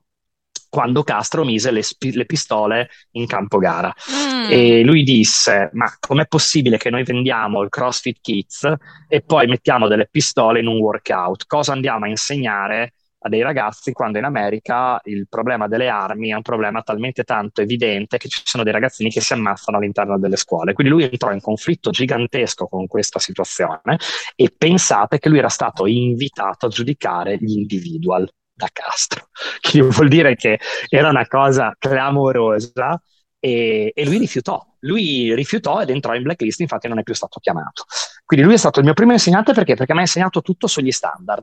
[0.68, 3.92] quando Castro mise le, sp- le pistole in campo gara.
[4.12, 4.50] Mm.
[4.50, 8.74] E lui disse: Ma com'è possibile che noi vendiamo il CrossFit Kids
[9.08, 11.46] e poi mettiamo delle pistole in un workout?
[11.46, 16.34] Cosa andiamo a insegnare a dei ragazzi quando in America il problema delle armi è
[16.34, 20.36] un problema talmente tanto evidente che ci sono dei ragazzini che si ammazzano all'interno delle
[20.36, 20.72] scuole.
[20.72, 23.98] Quindi lui entrò in conflitto gigantesco con questa situazione
[24.36, 29.28] e pensate che lui era stato invitato a giudicare gli individual da Castro,
[29.60, 33.00] che vuol dire che era una cosa clamorosa
[33.40, 34.64] e, e lui rifiutò.
[34.82, 37.84] Lui rifiutò ed entrò in blacklist, infatti non è più stato chiamato.
[38.24, 39.74] Quindi lui è stato il mio primo insegnante perché?
[39.74, 41.42] Perché mi ha insegnato tutto sugli standard.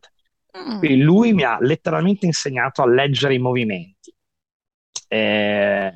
[0.58, 0.80] Mm.
[0.80, 4.14] Quindi lui mi ha letteralmente insegnato a leggere i movimenti.
[5.08, 5.92] Eh,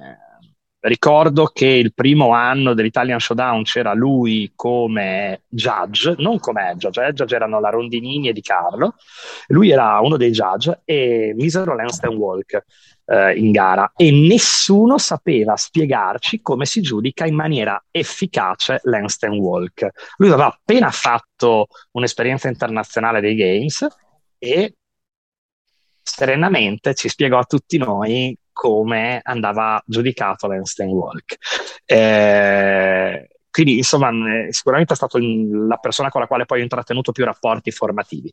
[0.81, 7.13] ricordo che il primo anno dell'Italian Showdown c'era lui come judge, non come judge, eh,
[7.13, 8.95] judge erano la Rondinini e Di Carlo,
[9.47, 12.63] lui era uno dei judge e misero l'handstand walk
[13.05, 19.89] eh, in gara e nessuno sapeva spiegarci come si giudica in maniera efficace l'handstand walk.
[20.17, 23.85] Lui aveva appena fatto un'esperienza internazionale dei Games
[24.39, 24.75] e
[26.01, 31.37] serenamente ci spiegò a tutti noi come andava giudicato l'Einstein Walk.
[31.85, 34.11] Eh, quindi, insomma,
[34.49, 38.31] sicuramente è stata la persona con la quale poi ho intrattenuto più rapporti formativi.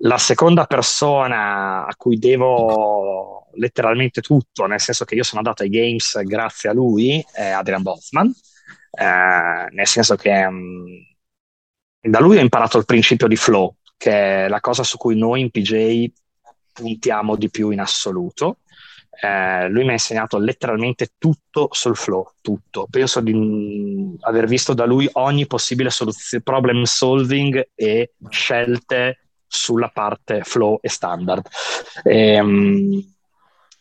[0.00, 5.68] La seconda persona a cui devo letteralmente tutto, nel senso che io sono andato ai
[5.68, 8.32] Games grazie a lui, è Adrian Bossman,
[8.90, 14.46] eh, nel senso che mh, mm, da lui ho imparato il principio di flow, che
[14.46, 16.10] è la cosa su cui noi in PJ
[16.72, 18.56] puntiamo di più in assoluto.
[19.10, 22.88] Eh, lui mi ha insegnato letteralmente tutto sul flow, tutto.
[22.90, 30.40] Penso di aver visto da lui ogni possibile soluzione, problem solving e scelte sulla parte
[30.42, 31.46] flow e standard.
[32.02, 33.14] E, ehm,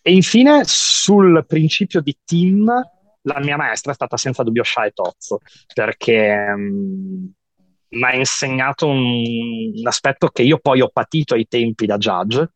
[0.03, 2.71] e infine sul principio di team,
[3.21, 5.39] la mia maestra è stata senza dubbio Shai Tozzo,
[5.73, 7.33] perché um,
[7.91, 12.51] mi ha insegnato un, un, aspetto che io poi ho patito ai tempi da judge.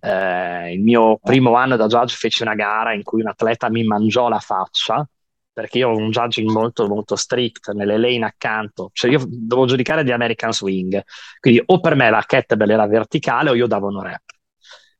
[0.00, 3.84] Eh, il mio primo anno da judge feci una gara in cui un atleta mi
[3.84, 5.06] mangiò la faccia
[5.52, 10.02] perché io ho un judging molto molto strict nelle lane accanto, cioè io dovevo giudicare
[10.02, 11.02] di American Swing,
[11.38, 14.22] quindi o per me la kettlebell era verticale o io davo un rep.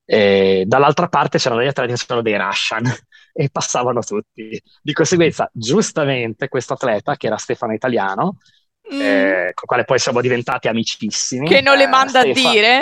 [0.04, 2.84] E dall'altra parte c'erano degli atleti che erano dei Russian
[3.32, 4.62] e passavano tutti.
[4.82, 8.38] Di conseguenza, giustamente, questo atleta, che era Stefano Italiano,
[8.92, 9.00] mm.
[9.00, 11.46] eh, con quale poi siamo diventati amicissimi.
[11.46, 12.80] Che non le eh, manda eh, a dire?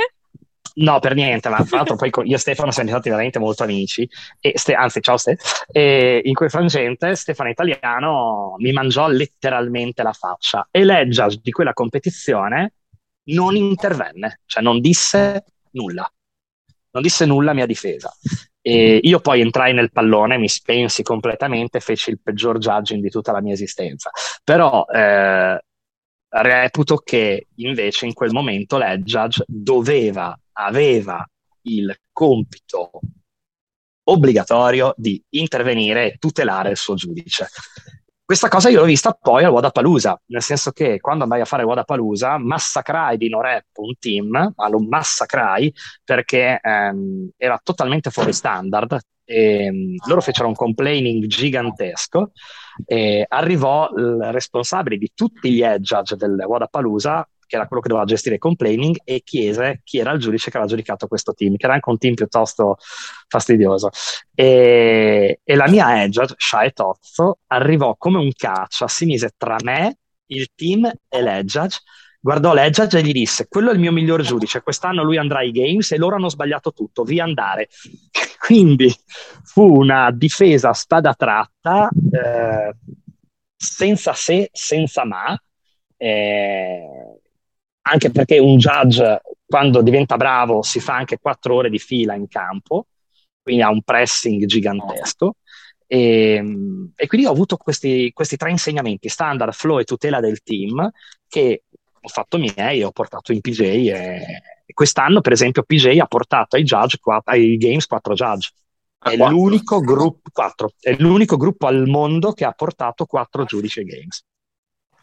[0.73, 4.09] No, per niente, ma tra l'altro poi io e Stefano siamo diventati veramente molto amici,
[4.41, 5.37] e Ste- anzi ciao Ste,
[5.71, 11.73] e in quel frangente Stefano Italiano mi mangiò letteralmente la faccia e leggia di quella
[11.73, 12.75] competizione
[13.25, 16.11] non intervenne, cioè non disse nulla,
[16.93, 18.13] non disse nulla a mia difesa.
[18.63, 23.33] E io poi entrai nel pallone, mi spensi completamente, feci il peggior judging di tutta
[23.33, 24.11] la mia esistenza.
[24.45, 25.59] Però eh,
[26.31, 31.29] reputo che invece in quel momento l'Edge doveva, aveva
[31.63, 32.91] il compito
[34.05, 37.49] obbligatorio di intervenire e tutelare il suo giudice.
[38.25, 41.65] Questa cosa io l'ho vista poi al Wadapalooza, nel senso che quando andai a fare
[41.65, 49.01] Wadapalooza massacrai di Norep un team, ma lo massacrai perché ehm, era totalmente fuori standard
[49.25, 52.31] e ehm, loro fecero un complaining gigantesco
[52.85, 57.89] e arrivò il responsabile di tutti gli edge judge del Wadapalooza che era quello che
[57.89, 61.57] doveva gestire il complaining, e chiese chi era il giudice che aveva giudicato questo team,
[61.57, 62.77] che era anche un team piuttosto
[63.27, 63.91] fastidioso.
[64.33, 69.97] E, e la mia edge, Shai Tozzo, arrivò come un caccia, si mise tra me,
[70.27, 71.67] il team e l'edge
[72.21, 74.63] guardò l'Edge e gli disse: Quello è il mio miglior giudice.
[74.63, 77.03] Quest'anno lui andrà ai Games e loro hanno sbagliato tutto.
[77.03, 77.69] Via andare.
[78.39, 78.95] Quindi
[79.43, 82.75] fu una difesa spada tratta, eh,
[83.57, 85.41] senza se, senza ma.
[85.97, 87.21] Eh,
[87.83, 92.29] anche perché un judge quando diventa bravo si fa anche quattro ore di fila in
[92.29, 92.87] campo,
[93.43, 95.35] quindi ha un pressing gigantesco.
[95.87, 96.45] E,
[96.95, 100.89] e, quindi ho avuto questi, questi, tre insegnamenti, standard, flow e tutela del team,
[101.27, 101.65] che
[102.03, 103.91] ho fatto miei, ho portato in PJ e,
[104.67, 108.51] e quest'anno, per esempio, PJ ha portato ai, judge, ai games 4 judge.
[109.03, 113.85] È l'unico, gruppo, 4, è l'unico gruppo al mondo che ha portato 4 giudici ai
[113.87, 114.25] games.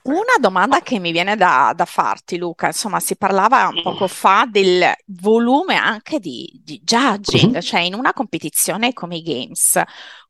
[0.03, 4.47] Una domanda che mi viene da, da, farti, Luca, insomma, si parlava un poco fa
[4.49, 7.59] del volume anche di, di judging, mm-hmm.
[7.59, 9.81] cioè in una competizione come i Games,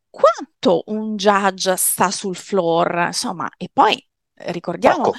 [0.10, 4.04] quanto un judge sta sul floor, insomma, e poi
[4.46, 5.18] ricordiamo poco.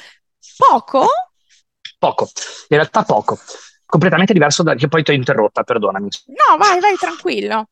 [0.57, 1.07] Poco?
[1.99, 2.29] Poco,
[2.69, 3.39] in realtà poco.
[3.85, 4.75] Completamente diverso da...
[4.75, 6.09] che poi ti ho interrotta, perdonami.
[6.27, 7.69] No, vai, vai, tranquillo.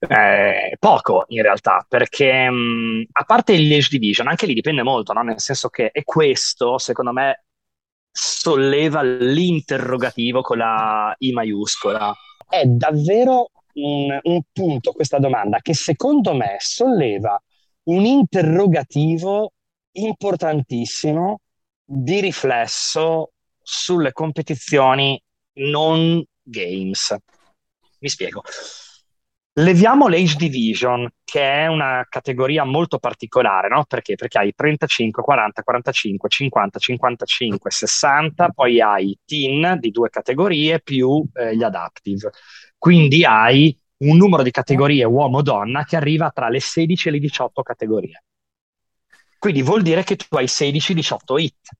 [0.00, 5.12] Eh, poco in realtà, perché mh, a parte il Age Division, anche lì dipende molto,
[5.12, 5.22] no?
[5.22, 7.44] nel senso che è questo, secondo me,
[8.10, 12.14] solleva l'interrogativo con la I maiuscola.
[12.48, 17.40] È davvero un, un punto questa domanda che secondo me solleva
[17.84, 19.52] un interrogativo
[19.92, 21.40] importantissimo
[21.94, 25.20] di riflesso sulle competizioni
[25.54, 27.14] non games.
[27.98, 28.42] Mi spiego.
[29.56, 33.84] Leviamo l'Age Division, che è una categoria molto particolare, no?
[33.84, 34.14] Perché?
[34.14, 41.22] Perché hai 35, 40, 45, 50, 55, 60, poi hai teen di due categorie più
[41.34, 42.30] eh, gli adaptive.
[42.78, 47.62] Quindi hai un numero di categorie uomo-donna che arriva tra le 16 e le 18
[47.62, 48.22] categorie.
[49.38, 51.70] Quindi vuol dire che tu hai 16-18 hit.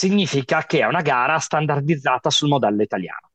[0.00, 3.30] Significa che è una gara standardizzata sul modello italiano.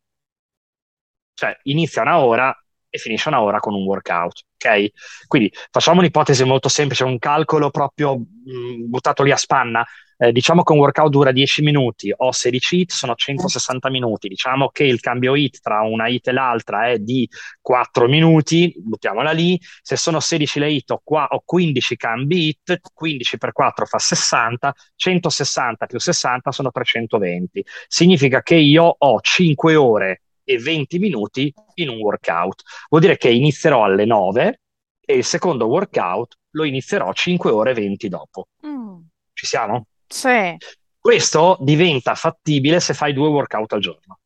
[1.34, 2.56] Cioè inizia una ora
[2.90, 4.88] e finisce una ora con un workout, ok?
[5.28, 9.86] Quindi facciamo un'ipotesi molto semplice, un calcolo proprio mh, buttato lì a spanna.
[10.18, 14.28] Eh, diciamo che un workout dura 10 minuti, ho 16 hit, sono 160 minuti.
[14.28, 17.28] Diciamo che il cambio hit tra una hit e l'altra è di
[17.62, 19.60] 4 minuti, buttiamola lì.
[19.82, 24.00] Se sono 16 le hit, ho, qua, ho 15 cambi hit, 15 per 4 fa
[24.00, 27.66] 60, 160 più 60 sono 320.
[27.88, 32.62] Significa che io ho 5 ore e 20 minuti in un workout.
[32.90, 34.62] Vuol dire che inizierò alle 9
[35.06, 38.48] e il secondo workout lo inizierò 5 ore e 20 dopo.
[38.66, 38.98] Mm.
[39.34, 39.88] Ci siamo?
[40.08, 40.56] Sì.
[41.00, 44.20] Questo diventa fattibile se fai due workout al giorno.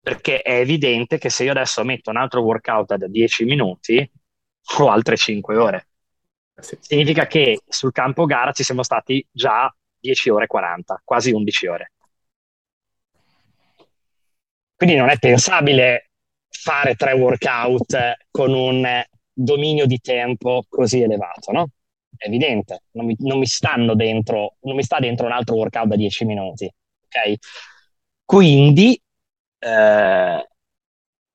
[0.00, 4.10] Perché è evidente che se io adesso metto un altro workout da 10 minuti,
[4.78, 5.88] ho altre 5 ore.
[6.54, 6.76] Sì.
[6.80, 11.66] Significa che sul campo gara ci siamo stati già 10 ore e 40, quasi 11
[11.66, 11.92] ore.
[14.74, 16.10] Quindi non è pensabile
[16.48, 21.68] fare tre workout con un dominio di tempo così elevato, no?
[22.22, 25.88] È evidente, non mi, non mi stanno dentro, non mi sta dentro un altro workout
[25.88, 27.34] da 10 minuti, ok?
[28.24, 29.02] Quindi
[29.58, 30.48] eh,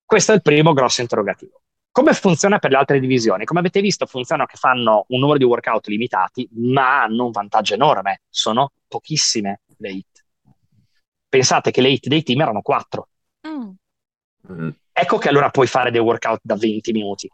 [0.05, 1.61] questo è il primo grosso interrogativo.
[1.91, 3.43] Come funziona per le altre divisioni?
[3.43, 7.73] Come avete visto, funzionano che fanno un numero di workout limitati, ma hanno un vantaggio
[7.73, 8.21] enorme.
[8.29, 10.25] Sono pochissime le hit.
[11.27, 13.09] Pensate che le hit dei team erano 4.
[14.53, 14.69] Mm.
[14.93, 17.29] Ecco che allora puoi fare dei workout da 20 minuti.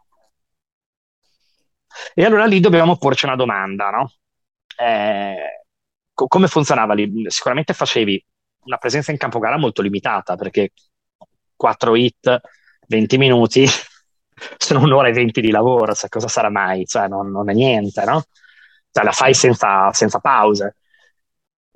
[2.14, 4.12] E allora lì dobbiamo porci una domanda, no?
[4.76, 5.66] Eh,
[6.12, 7.10] co- come funzionava lì?
[7.30, 8.24] Sicuramente facevi
[8.64, 10.72] una presenza in campo gara molto limitata perché
[11.56, 12.40] 4 hit,
[12.88, 13.64] 20 minuti,
[14.58, 16.84] sono un'ora e 20 di lavoro, cioè cosa sarà mai?
[16.86, 18.24] Cioè non, non è niente, no?
[18.90, 20.76] Cioè la fai senza, senza pause.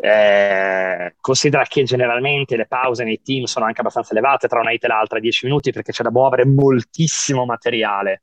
[0.01, 4.85] Eh, considera che generalmente le pause nei team sono anche abbastanza elevate tra una hit
[4.85, 8.23] e l'altra, 10 minuti, perché c'è da muovere moltissimo materiale.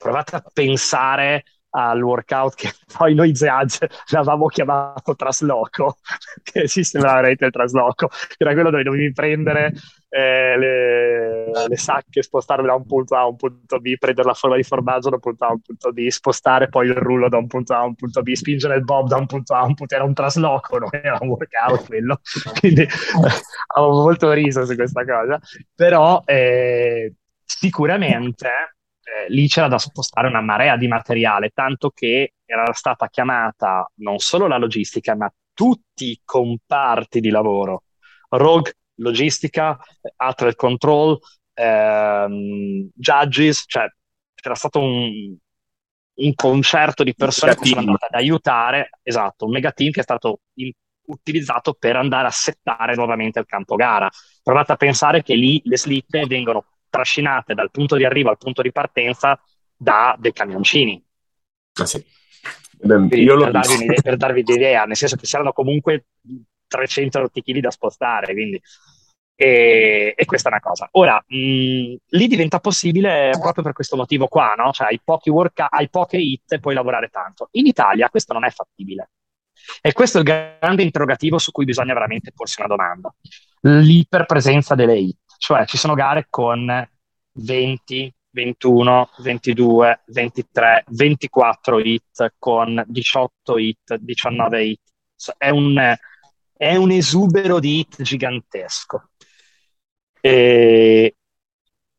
[0.00, 5.98] Provate a pensare al workout che poi noi Zeage l'avevamo chiamato trasloco,
[6.42, 8.08] che si sembrava veramente il trasloco,
[8.38, 9.72] era quello dove dovevi prendere
[10.08, 14.34] eh, le, le, sacche, spostarle da un punto A a un punto B, prendere la
[14.34, 17.28] forma di formaggio da un punto A a un punto B, spostare poi il rullo
[17.28, 19.60] da un punto A a un punto B, spingere il bob da un punto A
[19.60, 22.20] a un punto B, era un trasloco, non era un workout quello,
[22.58, 22.86] quindi
[23.74, 25.38] avevo molto riso su questa cosa,
[25.74, 28.48] però eh, sicuramente
[29.10, 34.18] eh, lì c'era da spostare una marea di materiale, tanto che era stata chiamata non
[34.18, 37.84] solo la logistica, ma tutti i comparti di lavoro.
[38.28, 39.78] Rogue, logistica,
[40.16, 41.18] Athlete Control,
[41.54, 43.86] ehm, Judges, cioè
[44.34, 45.36] c'era stato un,
[46.14, 50.04] un concerto di persone che sono andate ad aiutare, esatto, un mega team che è
[50.04, 50.70] stato in,
[51.06, 54.08] utilizzato per andare a settare nuovamente il campo gara.
[54.42, 58.60] Provate a pensare che lì le slitte vengono trascinate dal punto di arrivo al punto
[58.60, 59.40] di partenza
[59.76, 61.02] da dei camioncini.
[61.74, 62.04] Ah, sì.
[62.82, 66.06] Beh, per, darvi per, darvi un'idea, nel senso che c'erano comunque
[66.66, 68.60] 300 kg da spostare, quindi
[69.42, 70.86] E, e, questa è una cosa.
[70.92, 74.70] Ora, mh, lì diventa possibile proprio per questo motivo qua, no?
[74.70, 77.48] Cioè hai pochi, work, hai poche hit e puoi lavorare tanto.
[77.52, 79.10] In Italia questo non è fattibile.
[79.80, 83.14] E questo è il grande interrogativo su cui bisogna veramente porsi una domanda.
[83.62, 86.88] L'iperpresenza delle hit, cioè ci sono gare con
[87.32, 94.80] 20, 21, 22, 23, 24 hit con 18 hit, 19 hit.
[95.38, 95.96] È un,
[96.56, 99.10] è un esubero di hit gigantesco
[100.20, 101.14] eh,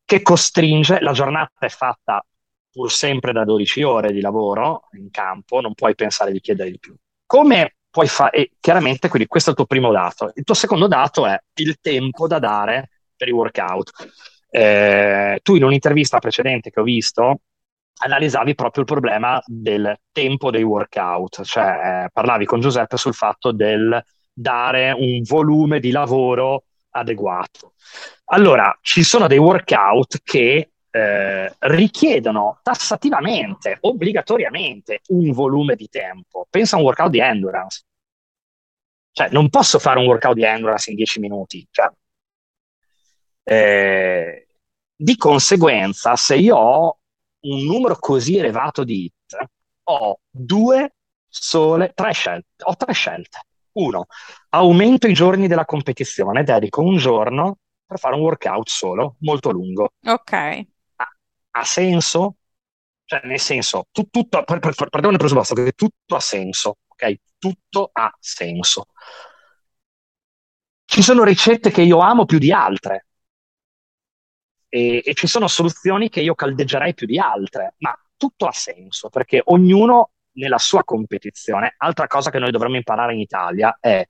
[0.04, 2.24] che costringe, la giornata è fatta
[2.70, 6.78] pur sempre da 12 ore di lavoro in campo, non puoi pensare di chiedere di
[6.78, 6.94] più.
[7.26, 8.52] Come puoi fare?
[8.60, 10.30] Chiaramente, quindi questo è il tuo primo dato.
[10.34, 12.90] Il tuo secondo dato è il tempo da dare
[13.22, 13.90] per i workout.
[14.50, 17.40] Eh, tu in un'intervista precedente che ho visto
[18.04, 23.52] analizzavi proprio il problema del tempo dei workout, cioè eh, parlavi con Giuseppe sul fatto
[23.52, 24.02] del
[24.32, 27.74] dare un volume di lavoro adeguato.
[28.26, 36.46] Allora, ci sono dei workout che eh, richiedono tassativamente, obbligatoriamente, un volume di tempo.
[36.50, 37.84] Pensa a un workout di endurance.
[39.12, 41.66] Cioè, non posso fare un workout di endurance in 10 minuti.
[41.70, 41.88] Cioè,
[43.44, 44.46] eh,
[44.94, 46.98] di conseguenza, se io ho
[47.40, 49.48] un numero così elevato di hit,
[49.84, 50.94] ho due
[51.28, 53.40] sole, tre scelte, ho tre scelte.
[53.72, 54.06] Uno,
[54.50, 59.92] aumento i giorni della competizione, dedico un giorno per fare un workout solo, molto lungo.
[60.04, 60.32] Ok.
[60.32, 60.66] Ha,
[61.50, 62.36] ha senso?
[63.04, 67.14] Cioè, nel senso, tu, tutto, per, per, partiamo dal presupposto che tutto ha senso, ok?
[67.38, 68.86] Tutto ha senso.
[70.84, 73.06] Ci sono ricette che io amo più di altre
[74.74, 79.10] e, e ci sono soluzioni che io caldeggerei più di altre, ma tutto ha senso
[79.10, 81.74] perché ognuno nella sua competizione.
[81.76, 84.02] Altra cosa che noi dovremmo imparare in Italia è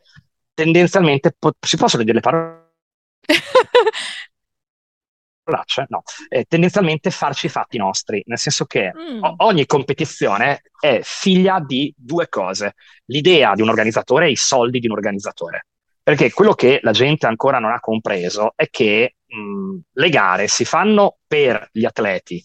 [0.55, 2.75] tendenzialmente, po- si possono dire le parole?
[5.89, 9.25] no, eh, tendenzialmente farci i fatti nostri, nel senso che mm.
[9.25, 12.75] o- ogni competizione è figlia di due cose,
[13.07, 15.67] l'idea di un organizzatore e i soldi di un organizzatore.
[16.05, 20.65] Perché quello che la gente ancora non ha compreso è che mh, le gare si
[20.65, 22.45] fanno per gli atleti,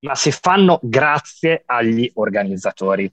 [0.00, 3.10] ma si fanno grazie agli organizzatori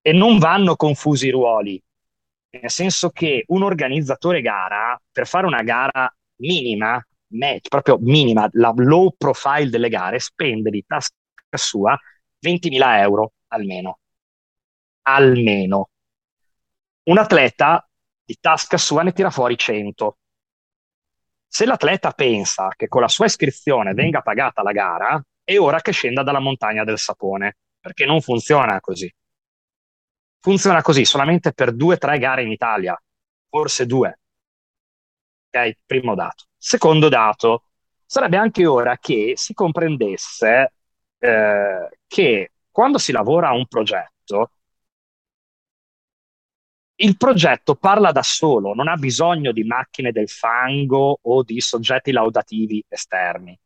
[0.00, 1.82] e non vanno confusi i ruoli.
[2.50, 8.72] Nel senso che un organizzatore gara, per fare una gara minima, met, proprio minima, la
[8.76, 11.14] low profile delle gare, spende di tasca
[11.52, 11.98] sua
[12.40, 13.98] 20.000 euro almeno.
[15.04, 15.88] Almeno.
[17.04, 17.88] Un atleta
[18.24, 20.18] di tasca sua ne tira fuori 100.
[21.54, 25.92] Se l'atleta pensa che con la sua iscrizione venga pagata la gara, è ora che
[25.92, 29.14] scenda dalla montagna del sapone, perché non funziona così.
[30.40, 32.98] Funziona così solamente per due o tre gare in Italia,
[33.50, 34.18] forse due.
[35.50, 36.44] Ok, primo dato.
[36.56, 37.64] Secondo dato,
[38.06, 40.72] sarebbe anche ora che si comprendesse
[41.18, 44.52] eh, che quando si lavora a un progetto,
[47.02, 52.12] il progetto parla da solo, non ha bisogno di macchine del fango o di soggetti
[52.12, 53.58] laudativi esterni.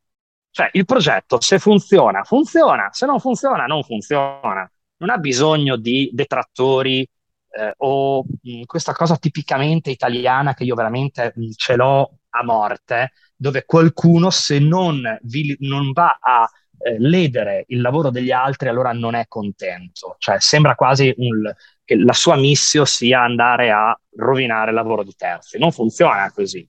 [0.50, 4.70] Cioè, il progetto, se funziona, funziona, se non funziona, non funziona.
[4.98, 7.06] Non ha bisogno di detrattori
[7.50, 13.12] eh, o mh, questa cosa tipicamente italiana che io veramente mh, ce l'ho a morte,
[13.36, 18.92] dove qualcuno se non, vi, non va a eh, ledere il lavoro degli altri, allora
[18.92, 20.16] non è contento.
[20.18, 21.52] Cioè, sembra quasi un,
[21.86, 25.56] che la sua missione sia andare a rovinare il lavoro di terzi.
[25.56, 26.68] Non funziona così.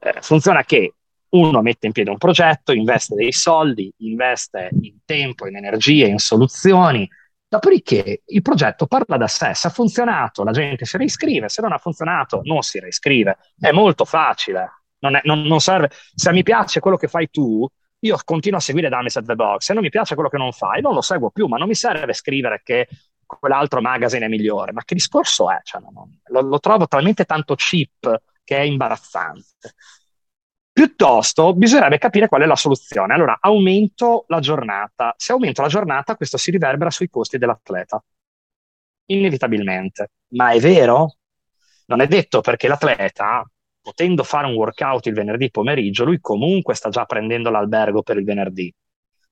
[0.00, 0.94] Eh, funziona che
[1.30, 6.18] uno mette in piedi un progetto, investe dei soldi, investe in tempo, in energie, in
[6.18, 7.08] soluzioni,
[7.46, 11.72] dopodiché il progetto parla da sé, se ha funzionato la gente si reiscrive, se non
[11.72, 16.42] ha funzionato non si reiscrive, è molto facile, non, è, non, non serve, se mi
[16.42, 17.66] piace quello che fai tu,
[18.00, 20.52] io continuo a seguire Dummies at the Box, se non mi piace quello che non
[20.52, 22.88] fai non lo seguo più, ma non mi serve scrivere che
[23.36, 25.60] quell'altro magazine è migliore, ma che discorso è?
[25.62, 29.74] Cioè, non, lo, lo trovo talmente tanto cheap che è imbarazzante.
[30.72, 33.12] Piuttosto bisognerebbe capire qual è la soluzione.
[33.12, 35.12] Allora, aumento la giornata.
[35.16, 38.02] Se aumento la giornata, questo si riverbera sui costi dell'atleta.
[39.06, 40.10] Inevitabilmente.
[40.28, 41.16] Ma è vero?
[41.86, 43.44] Non è detto perché l'atleta,
[43.80, 48.24] potendo fare un workout il venerdì pomeriggio, lui comunque sta già prendendo l'albergo per il
[48.24, 48.72] venerdì.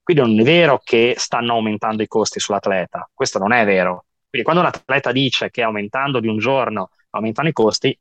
[0.07, 3.11] Quindi non è vero che stanno aumentando i costi sull'atleta.
[3.13, 4.05] Questo non è vero.
[4.29, 7.99] Quindi quando un atleta dice che aumentando di un giorno aumentano i costi,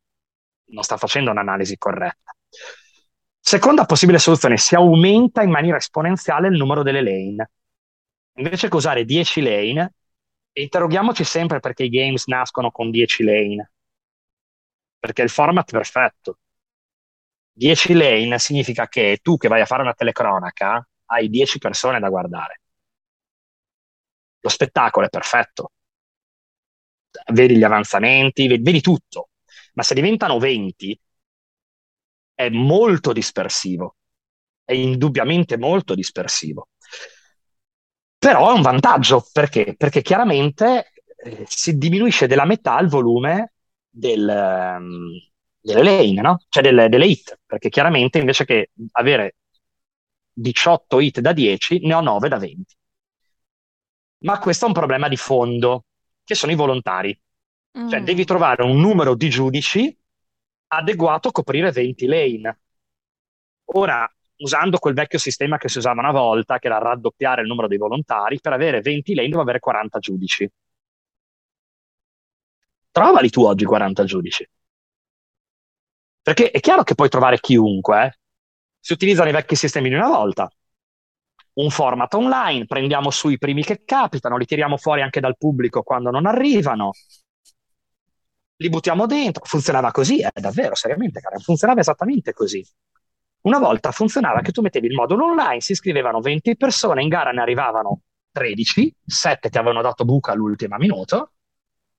[0.65, 2.31] non sta facendo un'analisi corretta.
[3.39, 7.49] Seconda possibile soluzione, si aumenta in maniera esponenziale il numero delle lane.
[8.35, 9.93] Invece che usare 10 lane,
[10.53, 13.71] interroghiamoci sempre perché i games nascono con 10 lane.
[14.99, 16.37] Perché è il format perfetto.
[17.51, 22.09] 10 lane significa che tu che vai a fare una telecronaca hai 10 persone da
[22.09, 22.61] guardare.
[24.39, 25.71] Lo spettacolo è perfetto.
[27.33, 29.29] Vedi gli avanzamenti, vedi, tutto.
[29.73, 30.99] Ma se diventano 20
[32.33, 33.95] è molto dispersivo.
[34.63, 36.69] È indubbiamente molto dispersivo.
[38.17, 39.75] Però è un vantaggio perché?
[39.77, 43.53] Perché chiaramente eh, si diminuisce della metà il volume
[43.87, 45.11] del, um,
[45.59, 46.39] delle lane, no?
[46.49, 49.35] cioè delle, delle hit, perché chiaramente invece che avere
[50.37, 52.75] 18 hit da 10, ne ho 9 da 20.
[54.19, 55.85] Ma questo è un problema di fondo,
[56.23, 57.17] che sono i volontari.
[57.71, 57.89] Cioè, mm.
[57.89, 59.97] Cioè, devi trovare un numero di giudici
[60.67, 62.59] adeguato a coprire 20 lane.
[63.75, 67.67] Ora, usando quel vecchio sistema che si usava una volta, che era raddoppiare il numero
[67.67, 70.49] dei volontari, per avere 20 lane devo avere 40 giudici.
[72.91, 74.47] Trovali tu oggi 40 giudici.
[76.21, 78.17] Perché è chiaro che puoi trovare chiunque, eh?
[78.85, 80.47] Si utilizzano i vecchi sistemi di una volta.
[81.53, 85.81] Un format online, prendiamo su i primi che capitano, li tiriamo fuori anche dal pubblico
[85.81, 86.91] quando non arrivano,
[88.57, 89.43] li buttiamo dentro.
[89.43, 91.39] Funzionava così, eh, davvero, seriamente, cara.
[91.39, 92.63] Funzionava esattamente così.
[93.41, 97.31] Una volta funzionava che tu mettevi il modulo online, si iscrivevano 20 persone, in gara
[97.31, 101.31] ne arrivavano 13, 7 ti avevano dato buca all'ultimo minuto,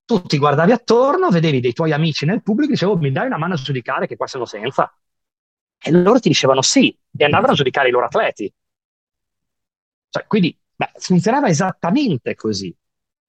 [0.05, 3.55] tu ti guardavi attorno, vedevi dei tuoi amici nel pubblico dicevo mi dai una mano
[3.55, 4.89] a giudicare che qua sono senza?
[5.79, 8.53] E loro ti dicevano sì, e andavano a giudicare i loro atleti.
[10.09, 12.75] Cioè, quindi beh, funzionava esattamente così.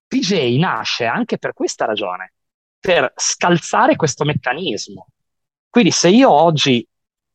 [0.08, 2.34] PJ nasce anche per questa ragione,
[2.80, 5.08] per scalzare questo meccanismo.
[5.70, 6.88] Quindi se io oggi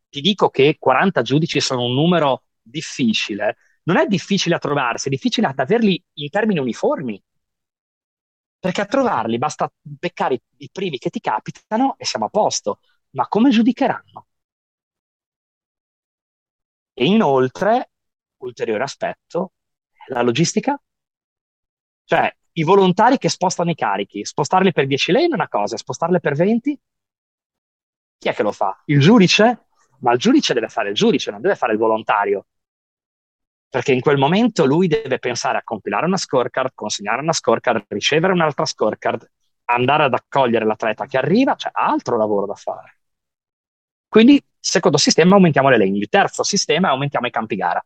[0.08, 5.10] ti dico che 40 giudici sono un numero difficile, non è difficile a trovarsi, è
[5.10, 7.22] difficile ad averli in termini uniformi.
[8.58, 12.80] Perché a trovarli basta beccare i primi che ti capitano e siamo a posto.
[13.10, 14.26] Ma come giudicheranno?
[16.94, 17.90] E inoltre,
[18.38, 19.52] ulteriore aspetto,
[20.08, 20.80] la logistica.
[22.04, 26.20] Cioè, i volontari che spostano i carichi, spostarli per 10 lane è una cosa, spostarli
[26.20, 26.80] per 20?
[28.18, 28.82] Chi è che lo fa?
[28.86, 29.66] Il giudice?
[30.00, 32.46] Ma il giudice deve fare il giudice, non deve fare il volontario.
[33.68, 38.32] Perché in quel momento lui deve pensare a compilare una scorecard, consegnare una scorecard, ricevere
[38.32, 39.26] un'altra scorecard,
[39.66, 42.98] andare ad accogliere l'atleta che arriva, c'è cioè altro lavoro da fare.
[44.12, 45.96] Quindi, secondo sistema, aumentiamo le lane.
[45.96, 47.82] Il terzo sistema, aumentiamo i campi gara.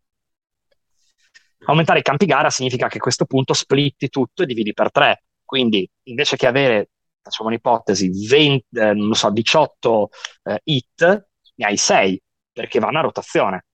[1.66, 5.22] Aumentare i campi gara significa che a questo punto splitti tutto e dividi per tre.
[5.44, 6.90] Quindi, invece che avere,
[7.22, 10.08] facciamo un'ipotesi, 20, eh, so, 18
[10.42, 12.20] eh, hit, ne hai 6,
[12.50, 13.66] perché vanno a rotazione.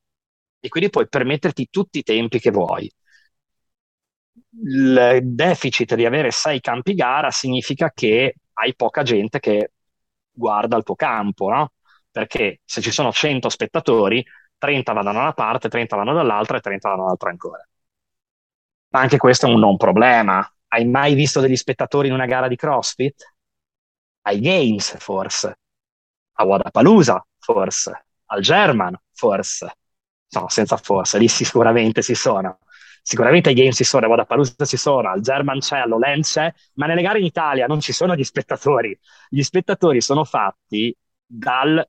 [0.61, 2.86] E quindi puoi permetterti tutti i tempi che vuoi.
[4.62, 9.72] Il deficit di avere 6 campi gara significa che hai poca gente che
[10.30, 11.72] guarda il tuo campo, no?
[12.12, 14.24] Perché se ci sono 100 spettatori,
[14.58, 17.66] 30 vanno da una parte, 30 vanno dall'altra e 30 vanno dall'altra ancora.
[18.90, 20.46] Ma anche questo è un non problema.
[20.68, 23.34] Hai mai visto degli spettatori in una gara di CrossFit?
[24.22, 25.58] Ai Games, forse.
[26.34, 28.06] A Wadapalooza, forse.
[28.26, 29.76] Al German, forse.
[30.30, 32.58] No, senza forse, lì sicuramente si sono.
[33.02, 36.86] Sicuramente ai Games si sono, a Wadapalooza si sono, al German c'è, all'Olen c'è, ma
[36.86, 38.98] nelle gare in Italia non ci sono gli spettatori.
[39.28, 40.96] Gli spettatori sono fatti
[41.26, 41.86] dal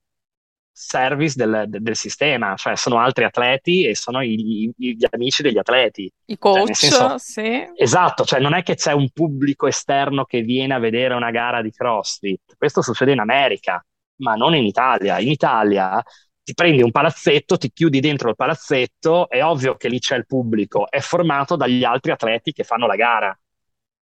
[0.75, 5.59] service del, del, sistema, cioè sono altri atleti e sono i, i, gli amici degli
[5.59, 6.03] atleti.
[6.03, 7.71] I cioè, coach, cioè, senso, sì.
[7.75, 11.61] Esatto, cioè non è che c'è un pubblico esterno che viene a vedere una gara
[11.61, 13.85] di CrossFit, questo succede in America,
[14.17, 15.19] ma non in Italia.
[15.19, 16.03] In Italia
[16.43, 20.25] ti prendi un palazzetto, ti chiudi dentro il palazzetto, è ovvio che lì c'è il
[20.25, 23.39] pubblico, è formato dagli altri atleti che fanno la gara,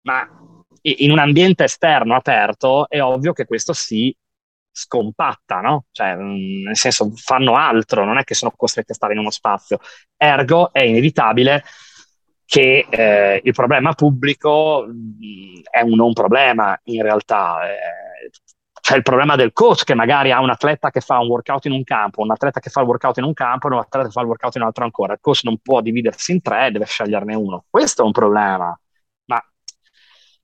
[0.02, 0.28] ma
[0.82, 4.16] in un ambiente esterno aperto è ovvio che questo si
[4.78, 5.86] scompatta, no?
[5.92, 9.32] Cioè, mm, nel senso, fanno altro, non è che sono costretti a stare in uno
[9.32, 9.80] spazio.
[10.16, 11.64] Ergo è inevitabile
[12.46, 17.68] che eh, il problema pubblico mh, mm, è un non problema in realtà.
[17.68, 18.30] Eh,
[18.80, 21.74] c'è il problema del coach che magari ha un atleta che fa un workout in
[21.74, 24.12] un campo, un atleta che fa il workout in un campo e un atleta che
[24.12, 25.14] fa il workout in un altro ancora.
[25.14, 27.66] Il coach non può dividersi in tre, deve sceglierne uno.
[27.70, 28.80] Questo è un problema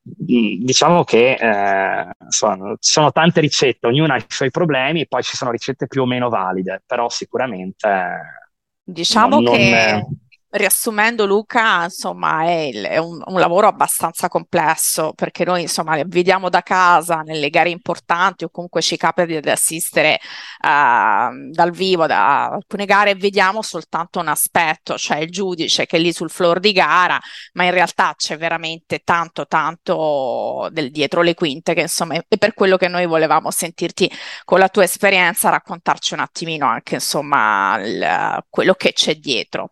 [0.03, 5.37] diciamo che eh, sono, sono, tante ricette, ognuna ha i suoi problemi, e poi ci
[5.37, 8.41] sono ricette più o meno valide, però sicuramente
[8.83, 10.22] diciamo non, che non
[10.53, 16.61] riassumendo Luca, insomma, è, è un, un, lavoro abbastanza complesso perché noi, insomma, vediamo da
[16.61, 20.19] casa nelle gare importanti o comunque ci capita di assistere
[20.61, 25.97] uh, dal vivo da alcune gare e vediamo soltanto un aspetto, cioè il giudice che
[25.97, 27.19] è lì sul floor di gara,
[27.53, 32.53] ma in realtà c'è veramente tanto, tanto del dietro le quinte che, insomma, è per
[32.53, 34.09] quello che noi volevamo sentirti
[34.45, 39.69] con la tua esperienza raccontarci un attimino anche, insomma, il, quello che c'è dietro.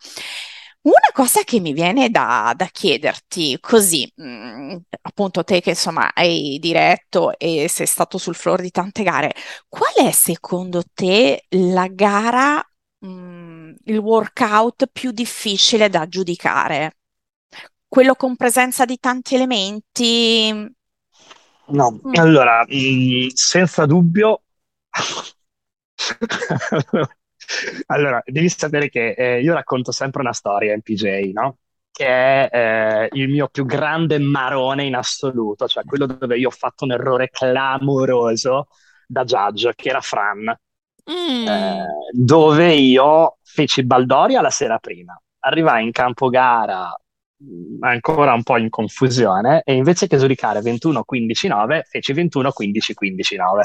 [0.84, 6.11] Una cosa che mi viene da, da chiederti, così, mh, mm, appunto te che insomma
[6.11, 9.32] hai diretto e sei stato sul floor di tante gare,
[9.69, 12.67] qual è secondo te la gara,
[12.99, 16.97] mh, mm, il workout più difficile da giudicare?
[17.88, 20.49] Quello con presenza di tanti elementi?
[21.67, 22.13] No, mm.
[22.15, 24.41] allora, mh, senza dubbio,
[27.87, 31.57] Allora, devi sapere che eh, io racconto sempre una storia in PJ, no?
[31.91, 36.51] Che è eh, il mio più grande marone in assoluto, cioè quello dove io ho
[36.51, 38.67] fatto un errore clamoroso
[39.05, 40.43] da judge, che era Fran,
[41.11, 41.47] mm.
[41.47, 45.19] eh, dove io feci Baldoria la sera prima.
[45.39, 46.95] Arrivai in campo gara
[47.43, 53.63] mm, ancora un po' in confusione e invece che giudicare 21-15-9 feci 21-15-15-9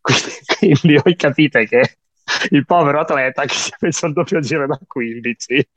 [0.00, 1.98] quindi, quindi voi capite che
[2.50, 5.68] il povero atleta che si è messo il doppio giro da 15.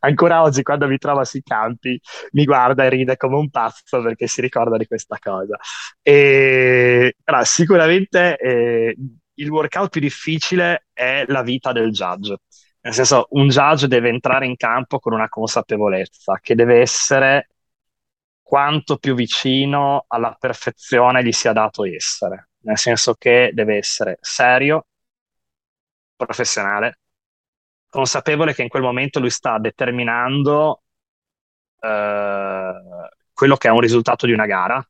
[0.00, 1.98] Ancora oggi, quando mi trova sui campi,
[2.32, 5.56] mi guarda e ride come un pazzo perché si ricorda di questa cosa.
[6.02, 8.96] E, allora, sicuramente eh,
[9.34, 12.36] il workout più difficile è la vita del judge.
[12.82, 17.48] Nel senso, un judge deve entrare in campo con una consapevolezza che deve essere
[18.42, 22.50] quanto più vicino alla perfezione gli sia dato essere.
[22.64, 24.86] Nel senso che deve essere serio,
[26.24, 27.00] professionale,
[27.88, 30.82] consapevole che in quel momento lui sta determinando
[31.80, 32.72] eh,
[33.32, 34.86] quello che è un risultato di una gara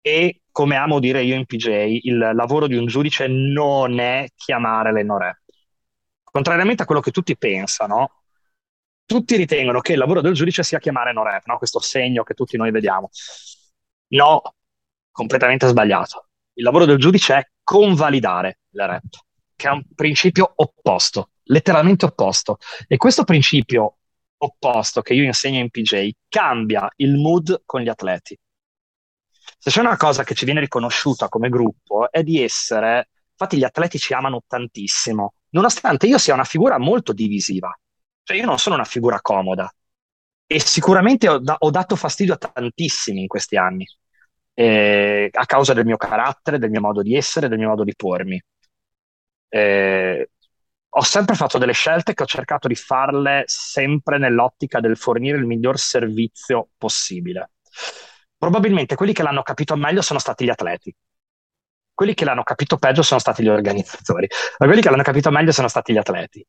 [0.00, 4.92] e come amo dire io in PJ, il lavoro di un giudice non è chiamare
[4.92, 5.40] le no rep.
[6.24, 8.22] Contrariamente a quello che tutti pensano,
[9.04, 11.58] tutti ritengono che il lavoro del giudice sia chiamare no rep, no?
[11.58, 13.10] questo segno che tutti noi vediamo.
[14.08, 14.42] No,
[15.10, 16.28] completamente sbagliato.
[16.54, 19.04] Il lavoro del giudice è convalidare le rep
[19.62, 22.58] che ha un principio opposto, letteralmente opposto.
[22.88, 23.98] E questo principio
[24.38, 28.36] opposto che io insegno in PJ cambia il mood con gli atleti.
[29.58, 33.62] Se c'è una cosa che ci viene riconosciuta come gruppo è di essere, infatti gli
[33.62, 37.72] atleti ci amano tantissimo, nonostante io sia una figura molto divisiva.
[38.24, 39.72] Cioè io non sono una figura comoda
[40.44, 43.86] e sicuramente ho, da- ho dato fastidio a tantissimi in questi anni,
[44.54, 47.94] eh, a causa del mio carattere, del mio modo di essere, del mio modo di
[47.94, 48.42] pormi
[49.54, 50.30] eh,
[50.94, 55.44] ho sempre fatto delle scelte che ho cercato di farle sempre nell'ottica del fornire il
[55.44, 57.52] miglior servizio possibile.
[58.36, 60.94] Probabilmente quelli che l'hanno capito meglio sono stati gli atleti.
[61.92, 64.26] Quelli che l'hanno capito peggio sono stati gli organizzatori,
[64.58, 66.44] ma quelli che l'hanno capito meglio sono stati gli atleti.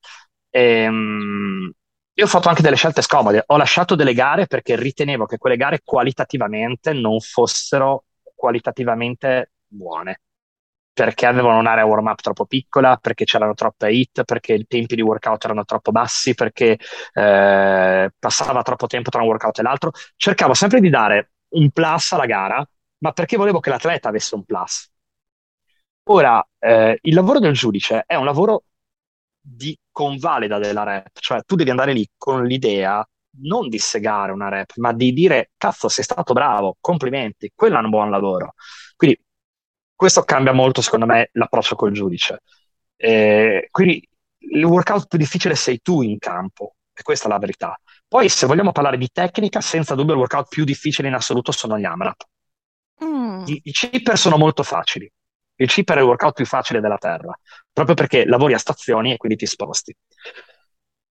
[0.49, 1.71] Ehm,
[2.13, 3.43] io ho fatto anche delle scelte scomode.
[3.47, 10.21] Ho lasciato delle gare perché ritenevo che quelle gare qualitativamente non fossero qualitativamente buone
[10.93, 15.01] perché avevano un'area warm up troppo piccola, perché c'erano troppe hit, perché i tempi di
[15.01, 16.77] workout erano troppo bassi, perché
[17.13, 19.91] eh, passava troppo tempo tra un workout e l'altro.
[20.15, 22.65] Cercavo sempre di dare un plus alla gara,
[22.99, 24.91] ma perché volevo che l'atleta avesse un plus.
[26.05, 28.65] Ora, eh, il lavoro del giudice è un lavoro
[29.39, 33.05] di convalida della rep, cioè tu devi andare lì con l'idea
[33.41, 37.81] non di segare una rep, ma di dire cazzo, sei stato bravo, complimenti, quello è
[37.81, 38.53] un buon lavoro.
[38.95, 39.19] Quindi
[40.03, 42.41] questo cambia molto, secondo me, l'approccio col giudice.
[42.97, 44.05] Eh, quindi
[44.37, 47.79] il workout più difficile sei tu in campo, e questa è la verità.
[48.05, 51.79] Poi, se vogliamo parlare di tecnica, senza dubbio il workout più difficile in assoluto sono
[51.79, 52.21] gli AMRAP.
[53.01, 53.43] Mm.
[53.45, 55.09] I, I chipper sono molto facili.
[55.55, 57.33] Il chipper è il workout più facile della Terra,
[57.71, 59.95] proprio perché lavori a stazioni e quindi ti sposti.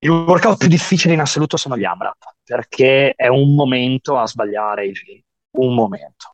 [0.01, 4.87] Il workout più difficile in assoluto sono gli AMRAP, perché è un momento a sbagliare
[4.87, 6.32] i giri, un momento.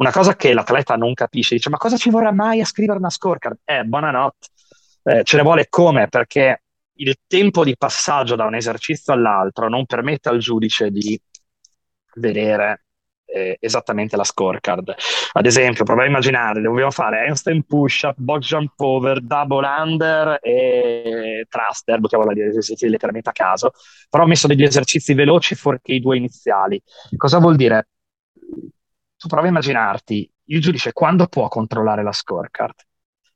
[0.00, 3.10] Una cosa che l'atleta non capisce, dice ma cosa ci vorrà mai a scrivere una
[3.10, 3.58] scorecard?
[3.66, 4.46] Eh, buonanotte.
[5.02, 6.08] Eh, ce ne vuole come?
[6.08, 6.62] Perché
[6.94, 11.20] il tempo di passaggio da un esercizio all'altro non permette al giudice di
[12.14, 12.86] vedere
[13.26, 14.94] eh, esattamente la scorecard.
[15.32, 21.44] Ad esempio, provare a immaginare, dobbiamo fare handstand push-up, box jump over, double under e
[21.46, 23.72] thruster, buttiamo gli esercizi letteralmente a caso,
[24.08, 26.82] però ho messo degli esercizi veloci fuorché i due iniziali.
[27.18, 27.86] Cosa vuol dire?
[29.20, 32.74] Tu provi a immaginarti il giudice quando può controllare la scorecard.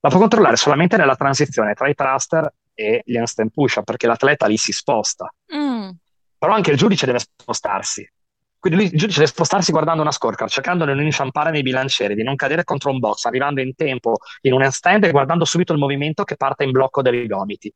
[0.01, 4.47] La può controllare solamente nella transizione tra i thruster e gli handstand push perché l'atleta
[4.47, 5.31] lì si sposta.
[5.55, 5.91] Mm.
[6.39, 8.11] però anche il giudice deve spostarsi.
[8.59, 12.23] Quindi il giudice deve spostarsi guardando una scorecard, cercando di non inciampare nei bilancieri, di
[12.23, 15.79] non cadere contro un box, arrivando in tempo in un stand e guardando subito il
[15.79, 17.71] movimento che parte in blocco dei gomiti.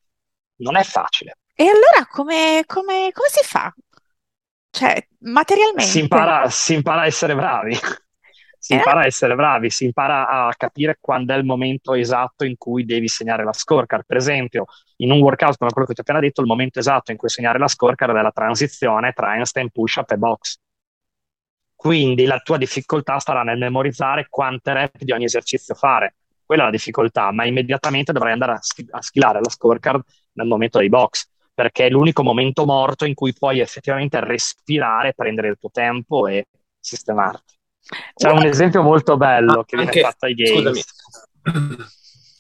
[0.61, 1.37] Non è facile.
[1.55, 3.71] E allora come, come, come si fa?
[4.79, 5.91] Cioè, materialmente.
[5.91, 7.75] Si impara, si impara a essere bravi.
[8.61, 8.77] Si Eh?
[8.77, 12.85] impara a essere bravi, si impara a capire quando è il momento esatto in cui
[12.85, 14.05] devi segnare la scorecard.
[14.05, 14.65] Per esempio,
[14.97, 17.29] in un workout come quello che ti ho appena detto, il momento esatto in cui
[17.29, 20.57] segnare la scorecard è la transizione tra handstand, push-up e box.
[21.75, 26.17] Quindi la tua difficoltà starà nel memorizzare quante rep di ogni esercizio fare.
[26.45, 30.03] Quella è la difficoltà, ma immediatamente dovrai andare a, sch- a schilare la scorecard
[30.33, 31.29] nel momento dei box,
[31.59, 36.47] perché è l'unico momento morto in cui puoi effettivamente respirare, prendere il tuo tempo e
[36.79, 37.57] sistemarti.
[38.15, 40.85] C'è un esempio molto bello che viene anche- fatto ai games.
[41.43, 41.77] Scusami.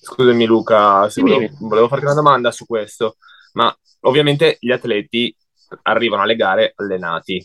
[0.02, 3.16] Scusami Luca, Dimmi, volevo, volevo farti una domanda su questo,
[3.54, 5.34] ma ovviamente gli atleti
[5.82, 7.44] arrivano alle gare allenati.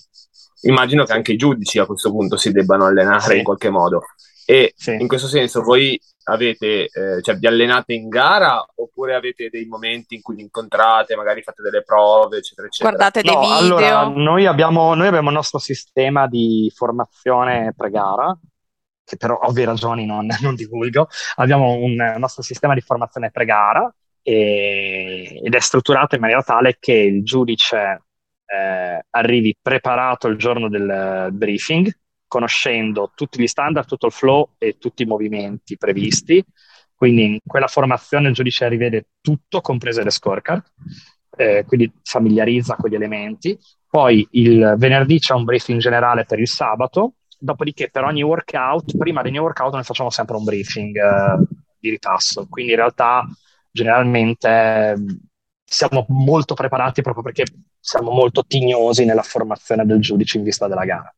[0.62, 3.38] Immagino che anche i giudici a questo punto si debbano allenare Sì.
[3.38, 4.04] in qualche modo.
[4.46, 4.96] E Sì.
[5.00, 10.16] in questo senso voi avete, eh, cioè vi allenate in gara oppure avete dei momenti
[10.16, 12.96] in cui vi incontrate, magari fate delle prove, eccetera, eccetera.
[12.96, 13.56] Guardate dei No, video.
[13.58, 18.38] allora noi abbiamo, noi abbiamo il nostro sistema di formazione pre-gara,
[19.06, 21.08] che per ovvie ragioni non, non divulgo.
[21.36, 26.94] Abbiamo un nostro sistema di formazione pre-gara e- ed è strutturato in maniera tale che
[26.94, 28.04] il giudice
[28.46, 31.92] eh, arrivi preparato il giorno del briefing,
[32.34, 36.44] conoscendo tutti gli standard, tutto il flow e tutti i movimenti previsti.
[36.96, 40.64] Quindi in quella formazione il giudice rivede tutto, comprese le scorecard,
[41.38, 43.56] eh, quindi familiarizza con gli elementi.
[43.88, 49.22] Poi il venerdì c'è un briefing generale per il sabato, dopodiché per ogni workout, prima
[49.22, 51.46] di ogni workout noi facciamo sempre un briefing eh,
[51.78, 52.48] di ripasso.
[52.50, 53.28] Quindi in realtà
[53.70, 54.96] generalmente
[55.64, 57.44] siamo molto preparati proprio perché
[57.80, 61.14] siamo molto tignosi nella formazione del giudice in vista della gara.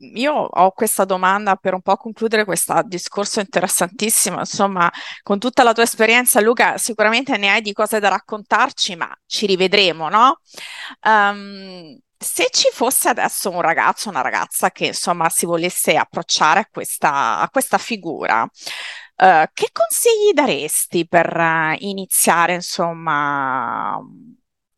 [0.00, 4.38] Io ho questa domanda per un po' concludere questo discorso interessantissimo.
[4.38, 4.90] Insomma,
[5.22, 9.46] con tutta la tua esperienza, Luca, sicuramente ne hai di cose da raccontarci, ma ci
[9.46, 10.40] rivedremo, no?
[11.02, 16.68] Ehm, se ci fosse adesso un ragazzo una ragazza che insomma si volesse approcciare a
[16.70, 18.48] questa, a questa figura,
[19.16, 23.98] eh, che consigli daresti per eh, iniziare, insomma,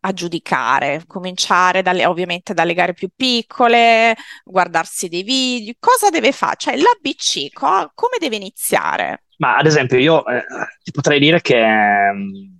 [0.00, 1.04] a giudicare?
[1.06, 6.56] Cominciare dalle, ovviamente dalle gare più piccole, guardarsi dei video, cosa deve fare?
[6.58, 9.24] Cioè l'ABC, co- come deve iniziare?
[9.36, 10.44] Ma ad esempio io eh,
[10.82, 12.58] ti potrei dire che ehm,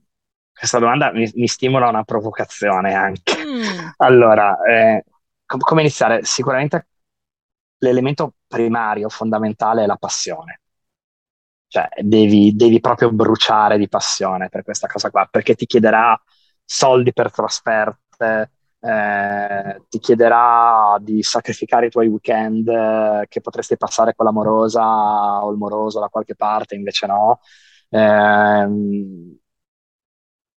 [0.53, 3.36] questa domanda mi, mi stimola una provocazione anche.
[3.36, 5.05] Mm, Allora, eh,
[5.45, 6.24] com- come iniziare?
[6.24, 6.86] Sicuramente
[7.78, 10.61] l'elemento primario, fondamentale è la passione.
[11.66, 16.20] Cioè, devi, devi proprio bruciare di passione per questa cosa qua, perché ti chiederà
[16.70, 18.50] soldi per trasferte,
[18.80, 25.50] eh, ti chiederà di sacrificare i tuoi weekend eh, che potresti passare con l'amorosa o
[25.50, 27.40] il moroso da qualche parte, invece no.
[27.90, 29.36] Ehm,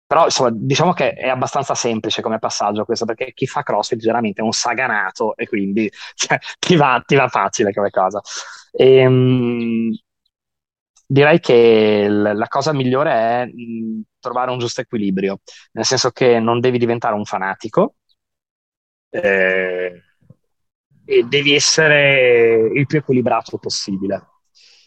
[0.05, 4.41] però insomma, diciamo che è abbastanza semplice come passaggio questo, perché chi fa CrossFit generalmente
[4.41, 8.22] è un saganato e quindi cioè, ti va, ti va facile come cosa.
[8.74, 9.91] Ehm,
[11.07, 15.39] direi che l- la cosa migliore è mh, trovare un giusto equilibrio,
[15.74, 17.95] nel senso che non devi diventare un fanatico,
[19.09, 20.03] eh,
[21.05, 24.28] e devi essere il più equilibrato possibile.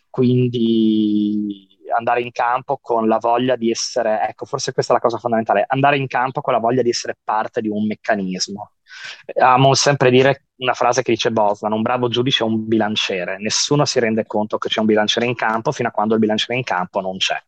[0.08, 5.18] Quindi andare in campo con la voglia di essere, ecco, forse questa è la cosa
[5.18, 8.72] fondamentale, andare in campo con la voglia di essere parte di un meccanismo.
[9.40, 13.84] Amo sempre dire una frase che dice Bosman, un bravo giudice è un bilanciere, nessuno
[13.84, 16.64] si rende conto che c'è un bilanciere in campo fino a quando il bilanciere in
[16.64, 17.40] campo non c'è.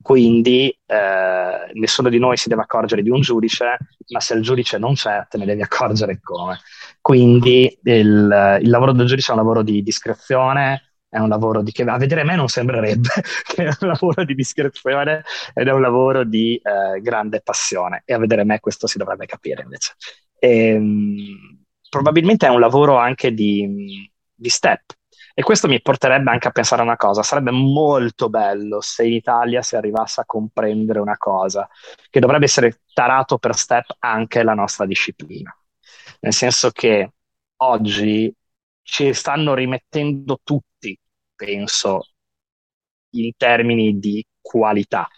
[0.00, 3.76] Quindi eh, nessuno di noi si deve accorgere di un giudice,
[4.08, 6.58] ma se il giudice non c'è, te ne devi accorgere come.
[7.00, 11.72] Quindi il, il lavoro del giudice è un lavoro di discrezione, è un lavoro di
[11.72, 13.08] che a vedere me non sembrerebbe
[13.44, 15.24] che è un lavoro di discrezione
[15.54, 19.26] ed è un lavoro di eh, grande passione e a vedere me questo si dovrebbe
[19.26, 19.94] capire invece.
[20.38, 24.97] Ehm, probabilmente è un lavoro anche di, di step
[25.38, 29.12] e questo mi porterebbe anche a pensare a una cosa, sarebbe molto bello se in
[29.12, 31.68] Italia si arrivasse a comprendere una cosa,
[32.10, 35.56] che dovrebbe essere tarato per step anche la nostra disciplina,
[36.22, 37.12] nel senso che
[37.58, 38.34] oggi
[38.82, 40.98] ci stanno rimettendo tutti,
[41.36, 42.00] penso,
[43.10, 45.08] in termini di qualità.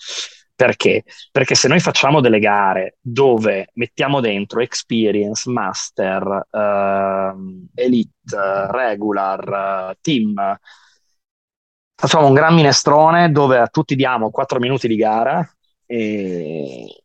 [0.60, 1.04] Perché?
[1.32, 9.98] Perché se noi facciamo delle gare dove mettiamo dentro experience, master, ehm, elite, regular, eh,
[10.02, 10.58] team,
[11.94, 15.42] facciamo un gran minestrone dove a tutti diamo 4 minuti di gara
[15.86, 17.04] e,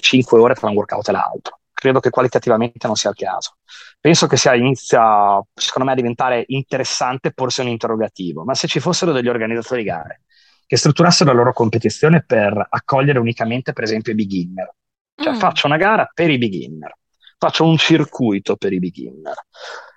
[0.00, 1.60] 5 ore tra un workout e l'altro.
[1.72, 3.56] Credo che qualitativamente non sia il caso.
[4.00, 8.42] Penso che sia, inizia, secondo me, a diventare interessante porsi un interrogativo.
[8.42, 10.22] Ma se ci fossero degli organizzatori di gare
[10.66, 14.74] che strutturassero la loro competizione per accogliere unicamente, per esempio, i beginner.
[15.14, 15.36] Cioè, mm.
[15.36, 16.96] faccio una gara per i beginner,
[17.38, 19.34] faccio un circuito per i beginner,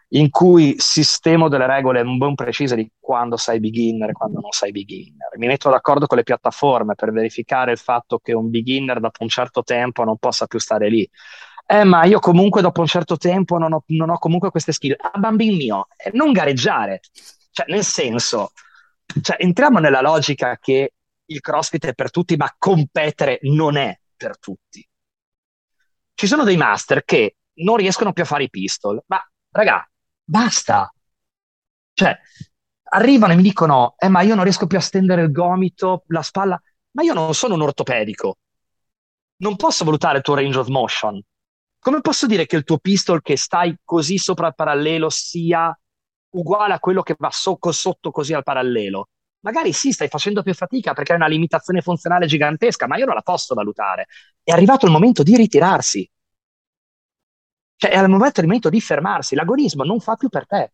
[0.09, 4.71] in cui sistemo delle regole ben precise di quando sei beginner e quando non sei
[4.71, 5.29] beginner.
[5.37, 9.29] Mi metto d'accordo con le piattaforme per verificare il fatto che un beginner dopo un
[9.29, 11.09] certo tempo non possa più stare lì.
[11.69, 14.95] Eh, ma io comunque dopo un certo tempo non ho, non ho comunque queste skill.
[14.97, 17.01] Ah, bambino mio, eh, non gareggiare.
[17.51, 18.51] Cioè, nel senso,
[19.21, 20.93] cioè, entriamo nella logica che
[21.25, 24.87] il CrossFit è per tutti, ma competere non è per tutti.
[26.13, 29.87] Ci sono dei master che non riescono più a fare i pistol, ma raga,
[30.23, 30.91] basta.
[31.93, 32.17] Cioè,
[32.89, 36.21] arrivano e mi dicono, eh, ma io non riesco più a stendere il gomito, la
[36.21, 38.37] spalla, ma io non sono un ortopedico.
[39.37, 41.21] Non posso valutare il tuo range of motion.
[41.79, 45.77] Come posso dire che il tuo pistol che stai così sopra il parallelo sia
[46.31, 49.09] uguale a quello che va sotto, sotto così al parallelo.
[49.41, 53.15] Magari sì, stai facendo più fatica perché hai una limitazione funzionale gigantesca, ma io non
[53.15, 54.07] la posso valutare.
[54.43, 56.09] È arrivato il momento di ritirarsi.
[57.75, 59.35] Cioè, è il momento, il momento di fermarsi.
[59.35, 60.73] L'agonismo non fa più per te.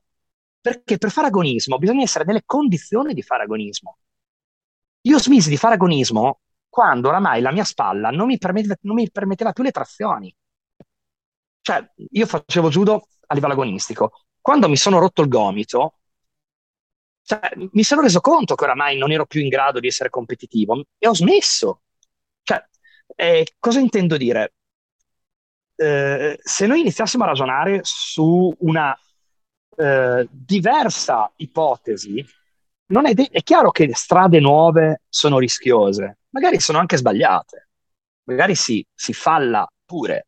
[0.61, 3.97] Perché per fare agonismo bisogna essere nelle condizioni di fare agonismo.
[5.01, 6.39] Io smisi di fare agonismo
[6.69, 10.33] quando oramai la mia spalla non mi, permetteva, non mi permetteva più le trazioni.
[11.61, 15.99] Cioè, io facevo judo a livello agonistico quando mi sono rotto il gomito,
[17.23, 17.39] cioè,
[17.71, 21.07] mi sono reso conto che oramai non ero più in grado di essere competitivo e
[21.07, 21.83] ho smesso.
[22.41, 22.61] Cioè,
[23.15, 24.53] eh, cosa intendo dire?
[25.75, 28.93] Eh, se noi iniziassimo a ragionare su una
[29.77, 36.97] eh, diversa ipotesi, è, de- è chiaro che strade nuove sono rischiose, magari sono anche
[36.97, 37.69] sbagliate,
[38.23, 40.27] magari si, si falla pure,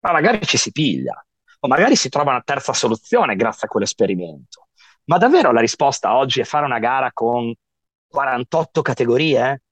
[0.00, 1.24] ma magari ci si piglia
[1.60, 4.68] o magari si trova una terza soluzione grazie a quell'esperimento.
[5.04, 7.52] Ma davvero la risposta oggi è fare una gara con
[8.08, 9.62] 48 categorie?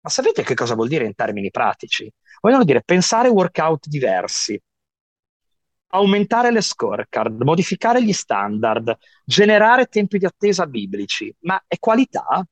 [0.00, 2.10] Ma sapete che cosa vuol dire in termini pratici?
[2.40, 4.60] Vogliono dire pensare workout diversi,
[5.88, 11.34] aumentare le scorecard, modificare gli standard, generare tempi di attesa biblici.
[11.40, 12.44] Ma è qualità?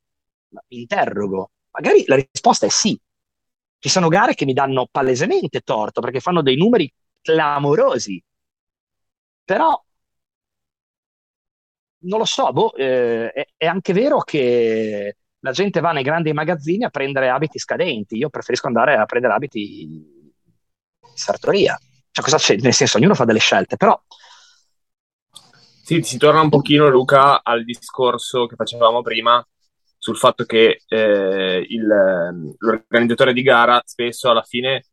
[0.69, 1.51] Mi interrogo.
[1.71, 2.99] Magari la risposta è sì.
[3.79, 8.23] Ci sono gare che mi danno palesemente torto perché fanno dei numeri clamorosi
[9.45, 9.83] però
[12.05, 16.33] non lo so, boh, eh, è, è, anche vero che la gente va nei grandi
[16.33, 18.17] magazzini a prendere abiti scadenti.
[18.17, 20.03] Io preferisco andare a prendere abiti in
[21.15, 21.79] sartoria.
[22.11, 22.57] Cioè, cosa c'è?
[22.57, 24.01] Nel senso, ognuno fa delle scelte, però.
[25.85, 29.45] Sì, si torna un pochino, Luca, al discorso che facevamo prima
[29.99, 31.87] sul fatto che eh, il,
[32.59, 34.87] l'organizzatore di gara spesso alla fine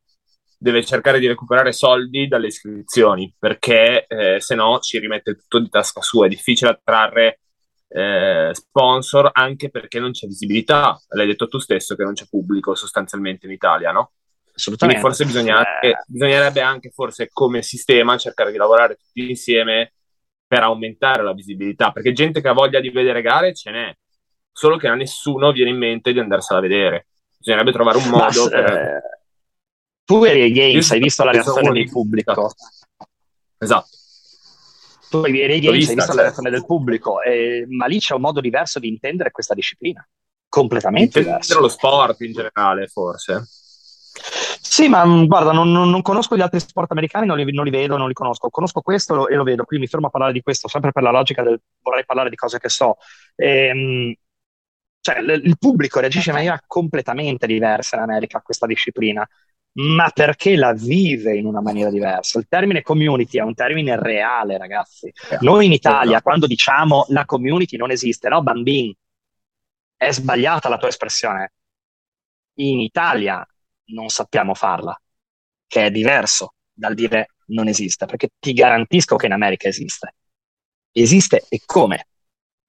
[0.62, 5.70] deve cercare di recuperare soldi dalle iscrizioni perché eh, se no ci rimette tutto di
[5.70, 6.26] tasca sua.
[6.26, 7.40] È difficile attrarre
[7.88, 11.00] eh, sponsor anche perché non c'è visibilità.
[11.14, 14.12] L'hai detto tu stesso che non c'è pubblico sostanzialmente in Italia, no?
[14.54, 15.00] Assolutamente.
[15.00, 15.96] Quindi forse bisogna eh...
[16.06, 19.94] bisognerebbe anche forse come sistema cercare di lavorare tutti insieme
[20.46, 23.96] per aumentare la visibilità perché gente che ha voglia di vedere gare ce n'è,
[24.52, 27.06] solo che a nessuno viene in mente di andarsela a vedere.
[27.38, 29.09] Bisognerebbe trovare un modo Ma, per
[30.04, 32.52] tu eri ai Games, hai visto la reazione del pubblico.
[33.58, 33.88] Esatto.
[35.10, 38.20] Tu eri ai Games, hai visto la reazione del pubblico, eh, ma lì c'è un
[38.20, 40.06] modo diverso di intendere questa disciplina.
[40.48, 41.60] Completamente intendere diverso.
[41.60, 43.44] lo sport in generale, forse.
[44.60, 47.64] Sì, ma mm, guarda, non, non, non, conosco gli altri sport americani, non li, non
[47.64, 48.50] li, vedo, non li conosco.
[48.50, 51.10] Conosco questo e lo vedo, quindi mi fermo a parlare di questo, sempre per la
[51.10, 52.96] logica del vorrei parlare di cose che so.
[53.36, 54.14] Ehm,
[55.00, 59.26] cioè, l- il pubblico reagisce in maniera completamente diversa in America a questa disciplina
[59.72, 62.38] ma perché la vive in una maniera diversa.
[62.38, 65.12] Il termine community è un termine reale, ragazzi.
[65.40, 68.96] Noi in Italia, quando diciamo la community non esiste, no, bambini,
[69.96, 71.52] è sbagliata la tua espressione.
[72.54, 73.46] In Italia
[73.86, 74.98] non sappiamo farla,
[75.66, 80.14] che è diverso dal dire non esiste, perché ti garantisco che in America esiste.
[80.92, 82.06] Esiste e come?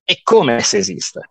[0.04, 1.30] E come se esiste?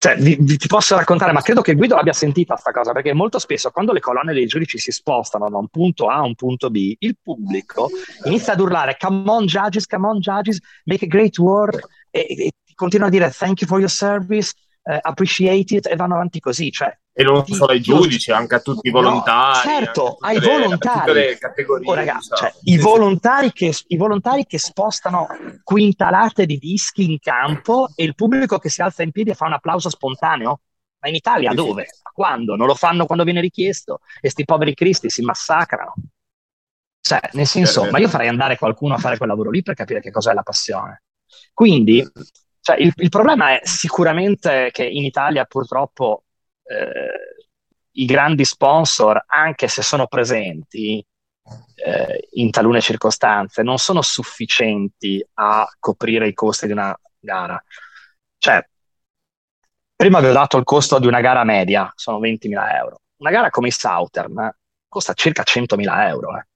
[0.00, 3.12] Cioè, vi, vi, ti posso raccontare, ma credo che Guido l'abbia sentita questa cosa, perché
[3.12, 6.36] molto spesso quando le colonne dei giudici si spostano da un punto A a un
[6.36, 7.90] punto B, il pubblico
[8.26, 12.52] inizia ad urlare come on judges, come on judges, make a great work, e, e
[12.76, 14.52] continua a dire thank you for your service,
[14.84, 16.70] uh, appreciate it, e vanno avanti così.
[16.70, 19.66] Cioè, e non solo ai giudici, anche a tutti i volontari.
[19.66, 21.36] No, certo, ai le, volontari.
[21.82, 25.26] Oh, ragazzi, cioè, i, volontari che, i, volontari che, spostano
[25.64, 29.46] quintalate di dischi in campo e il pubblico che si alza in piedi e fa
[29.46, 30.60] un applauso spontaneo.
[31.00, 31.88] Ma in Italia dove?
[32.12, 32.54] Quando?
[32.54, 35.94] Non lo fanno quando viene richiesto e sti poveri cristi si massacrano.
[37.00, 40.00] Cioè, nel senso, ma io farei andare qualcuno a fare quel lavoro lì per capire
[40.00, 41.02] che cos'è la passione.
[41.52, 42.08] Quindi,
[42.60, 46.22] cioè, il, il, problema è sicuramente che in Italia purtroppo
[46.68, 47.46] eh,
[47.92, 51.04] i grandi sponsor, anche se sono presenti
[51.84, 57.62] eh, in talune circostanze, non sono sufficienti a coprire i costi di una gara.
[58.38, 58.64] Cioè,
[59.96, 63.00] prima avevo dato il costo di una gara media, sono 20.000 euro.
[63.16, 64.56] Una gara come il Southern eh,
[64.86, 66.36] costa circa 100.000 euro.
[66.38, 66.46] Eh.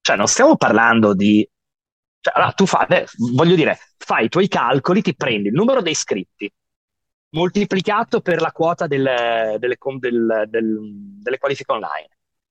[0.00, 1.48] Cioè, non stiamo parlando di...
[2.20, 2.86] Cioè, allora, tu fai,
[3.32, 6.50] voglio dire, fai i tuoi calcoli, ti prendi il numero dei iscritti,
[7.34, 9.02] moltiplicato per la quota del,
[9.58, 10.78] delle, del, del,
[11.20, 12.08] delle qualifiche online,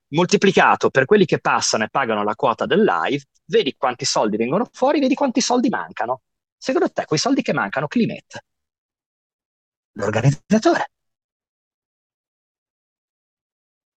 [0.10, 4.68] moltiplicato per quelli che passano e pagano la quota del live, vedi quanti soldi vengono
[4.72, 6.22] fuori, vedi quanti soldi mancano.
[6.58, 8.44] Secondo te, quei soldi che mancano, chi li mette?
[9.96, 10.86] L'organizzatore.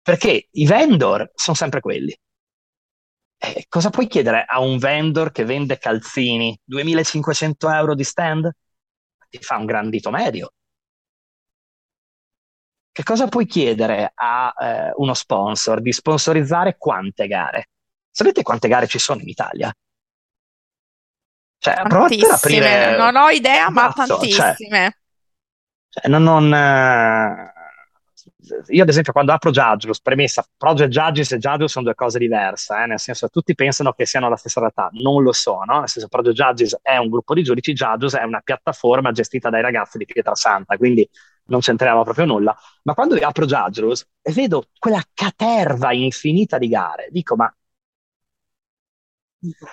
[0.01, 2.17] Perché i vendor sono sempre quelli.
[3.39, 6.59] Eh, cosa puoi chiedere a un vendor che vende calzini?
[6.65, 8.51] 2500 euro di stand?
[9.29, 10.53] Ti fa un grandito medio.
[12.97, 17.69] Che cosa puoi chiedere a eh, uno sponsor di sponsorizzare quante gare?
[18.11, 19.71] Sapete quante gare ci sono in Italia?
[21.59, 22.97] Cioè, provate ad aprire...
[22.97, 24.97] Non ho idea, ma cioè, tantissime.
[25.91, 27.53] Cioè, cioè non, non, eh,
[28.69, 32.83] io ad esempio quando apro Judgeless, premessa, Project Judges e Judgeless sono due cose diverse,
[32.83, 32.87] eh?
[32.87, 36.09] nel senso che tutti pensano che siano la stessa realtà, non lo sono, nel senso
[36.09, 40.07] Project Judges è un gruppo di giudici, Judges è una piattaforma gestita dai ragazzi di
[40.07, 41.07] Pietrasanta, quindi
[41.47, 47.09] non c'entriamo proprio nulla, ma quando apro Judgeless e vedo quella caterva infinita di gare,
[47.11, 47.53] dico ma,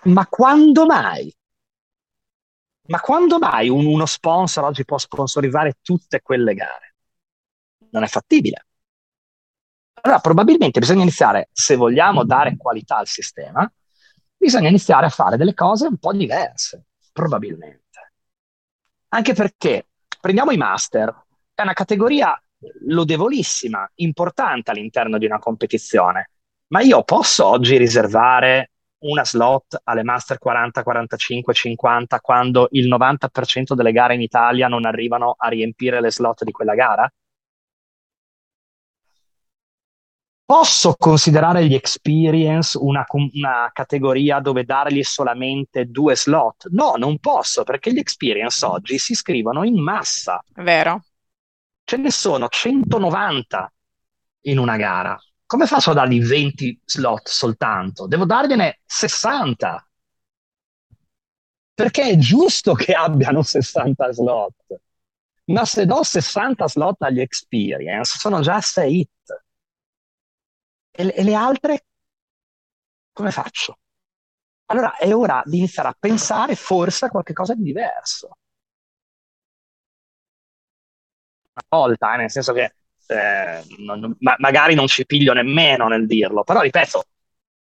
[0.06, 1.34] ma quando mai?
[2.86, 6.94] Ma quando mai un, uno sponsor oggi può sponsorizzare tutte quelle gare?
[7.94, 8.66] non è fattibile.
[10.02, 13.72] Allora, probabilmente bisogna iniziare, se vogliamo dare qualità al sistema,
[14.36, 17.82] bisogna iniziare a fare delle cose un po' diverse, probabilmente.
[19.10, 19.88] Anche perché,
[20.20, 22.40] prendiamo i master, è una categoria
[22.88, 26.32] lodevolissima, importante all'interno di una competizione,
[26.68, 28.72] ma io posso oggi riservare
[29.04, 34.86] una slot alle Master 40, 45, 50 quando il 90% delle gare in Italia non
[34.86, 37.12] arrivano a riempire le slot di quella gara?
[40.46, 46.68] Posso considerare gli experience una, una, categoria dove dargli solamente due slot?
[46.70, 50.44] No, non posso, perché gli experience oggi si scrivono in massa.
[50.56, 51.02] Vero.
[51.84, 53.74] Ce ne sono 190
[54.42, 55.18] in una gara.
[55.46, 58.08] Come faccio a dargli 20 slot soltanto?
[58.08, 59.88] Devo dargliene 60.
[61.74, 64.82] Perché è giusto che abbiano 60 slot.
[65.46, 69.44] Ma se do 60 slot agli experience, sono già 6 hit.
[70.92, 71.86] E, e le altre
[73.14, 73.78] come faccio?
[74.66, 78.38] Allora è ora di iniziare a pensare forse a qualcosa di diverso.
[81.54, 82.74] Una volta, eh, nel senso che
[83.08, 87.04] eh, non, ma, magari non ci piglio nemmeno nel dirlo, però ripeto,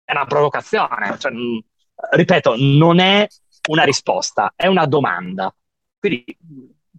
[0.04, 1.18] è una provocazione.
[1.18, 1.60] Cioè, mh,
[2.12, 3.26] ripeto, non è
[3.68, 5.52] una risposta, è una domanda.
[5.98, 6.24] Quindi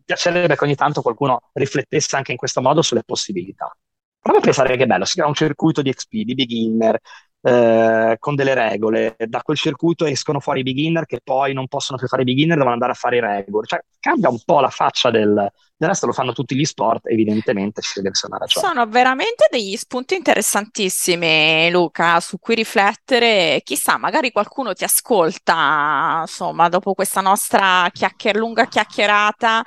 [0.03, 3.75] piacerebbe che ogni tanto qualcuno riflettesse anche in questo modo sulle possibilità.
[4.19, 6.99] Prova a pensare che bello, si crea un circuito di XP, di beginner,
[7.41, 9.15] eh, con delle regole.
[9.17, 12.55] Da quel circuito escono fuori i beginner che poi non possono più fare i beginner,
[12.55, 13.65] devono andare a fare i regular.
[13.65, 17.81] Cioè, cambia un po' la faccia del, del resto, lo fanno tutti gli sport, evidentemente
[17.81, 18.67] ci deve essere una ragione.
[18.67, 23.61] Sono veramente degli spunti interessantissimi, Luca, su cui riflettere.
[23.63, 29.63] Chissà, magari qualcuno ti ascolta, insomma, dopo questa nostra chiacchier- lunga chiacchierata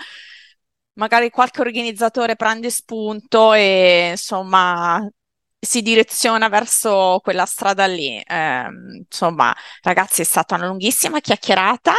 [0.96, 5.04] magari qualche organizzatore prende spunto e insomma
[5.64, 8.18] si direziona verso quella strada lì.
[8.18, 8.64] Eh,
[9.06, 11.94] insomma, ragazzi, è stata una lunghissima chiacchierata.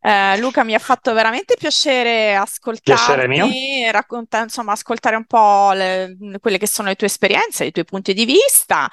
[0.00, 6.58] Eh, Luca, mi ha fatto veramente piacere ascoltarti, raccontare, insomma, ascoltare un po' le, quelle
[6.58, 8.88] che sono le tue esperienze, i tuoi punti di vista.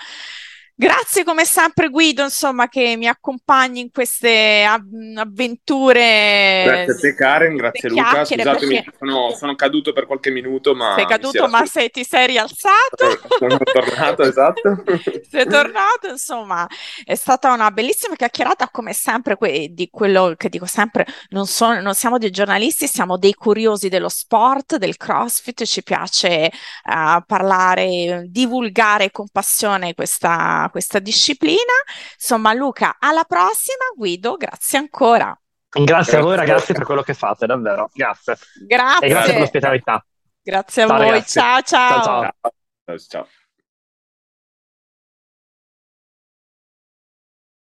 [0.76, 6.64] Grazie come sempre Guido, insomma, che mi accompagni in queste avventure.
[6.66, 8.26] Grazie a te Karen, grazie Luca.
[8.26, 8.94] Scusatemi, perché...
[8.98, 10.96] sono, sono, caduto per qualche minuto, ma...
[10.96, 13.20] Sei caduto, ma sei, ti sei rialzato.
[13.38, 14.84] Sono tornato, esatto.
[15.30, 16.68] sei tornato, insomma.
[17.04, 21.82] È stata una bellissima chiacchierata, come sempre, que- di quello che dico sempre, non, sono,
[21.82, 26.52] non, siamo dei giornalisti, siamo dei curiosi dello sport, del CrossFit, ci piace
[26.86, 31.74] uh, parlare, divulgare con passione questa questa disciplina.
[32.16, 33.86] Insomma, Luca, alla prossima.
[33.96, 35.38] Guido, grazie ancora.
[35.70, 37.90] Grazie, grazie a voi ragazzi per quello che fate, davvero.
[37.94, 38.38] Grazie.
[38.68, 39.08] Grazie.
[39.08, 40.06] E grazie per l'ospitalità.
[40.42, 42.02] Grazie a ciao, voi, ciao ciao.
[42.04, 42.32] ciao.
[42.86, 42.98] ciao.
[42.98, 43.28] ciao.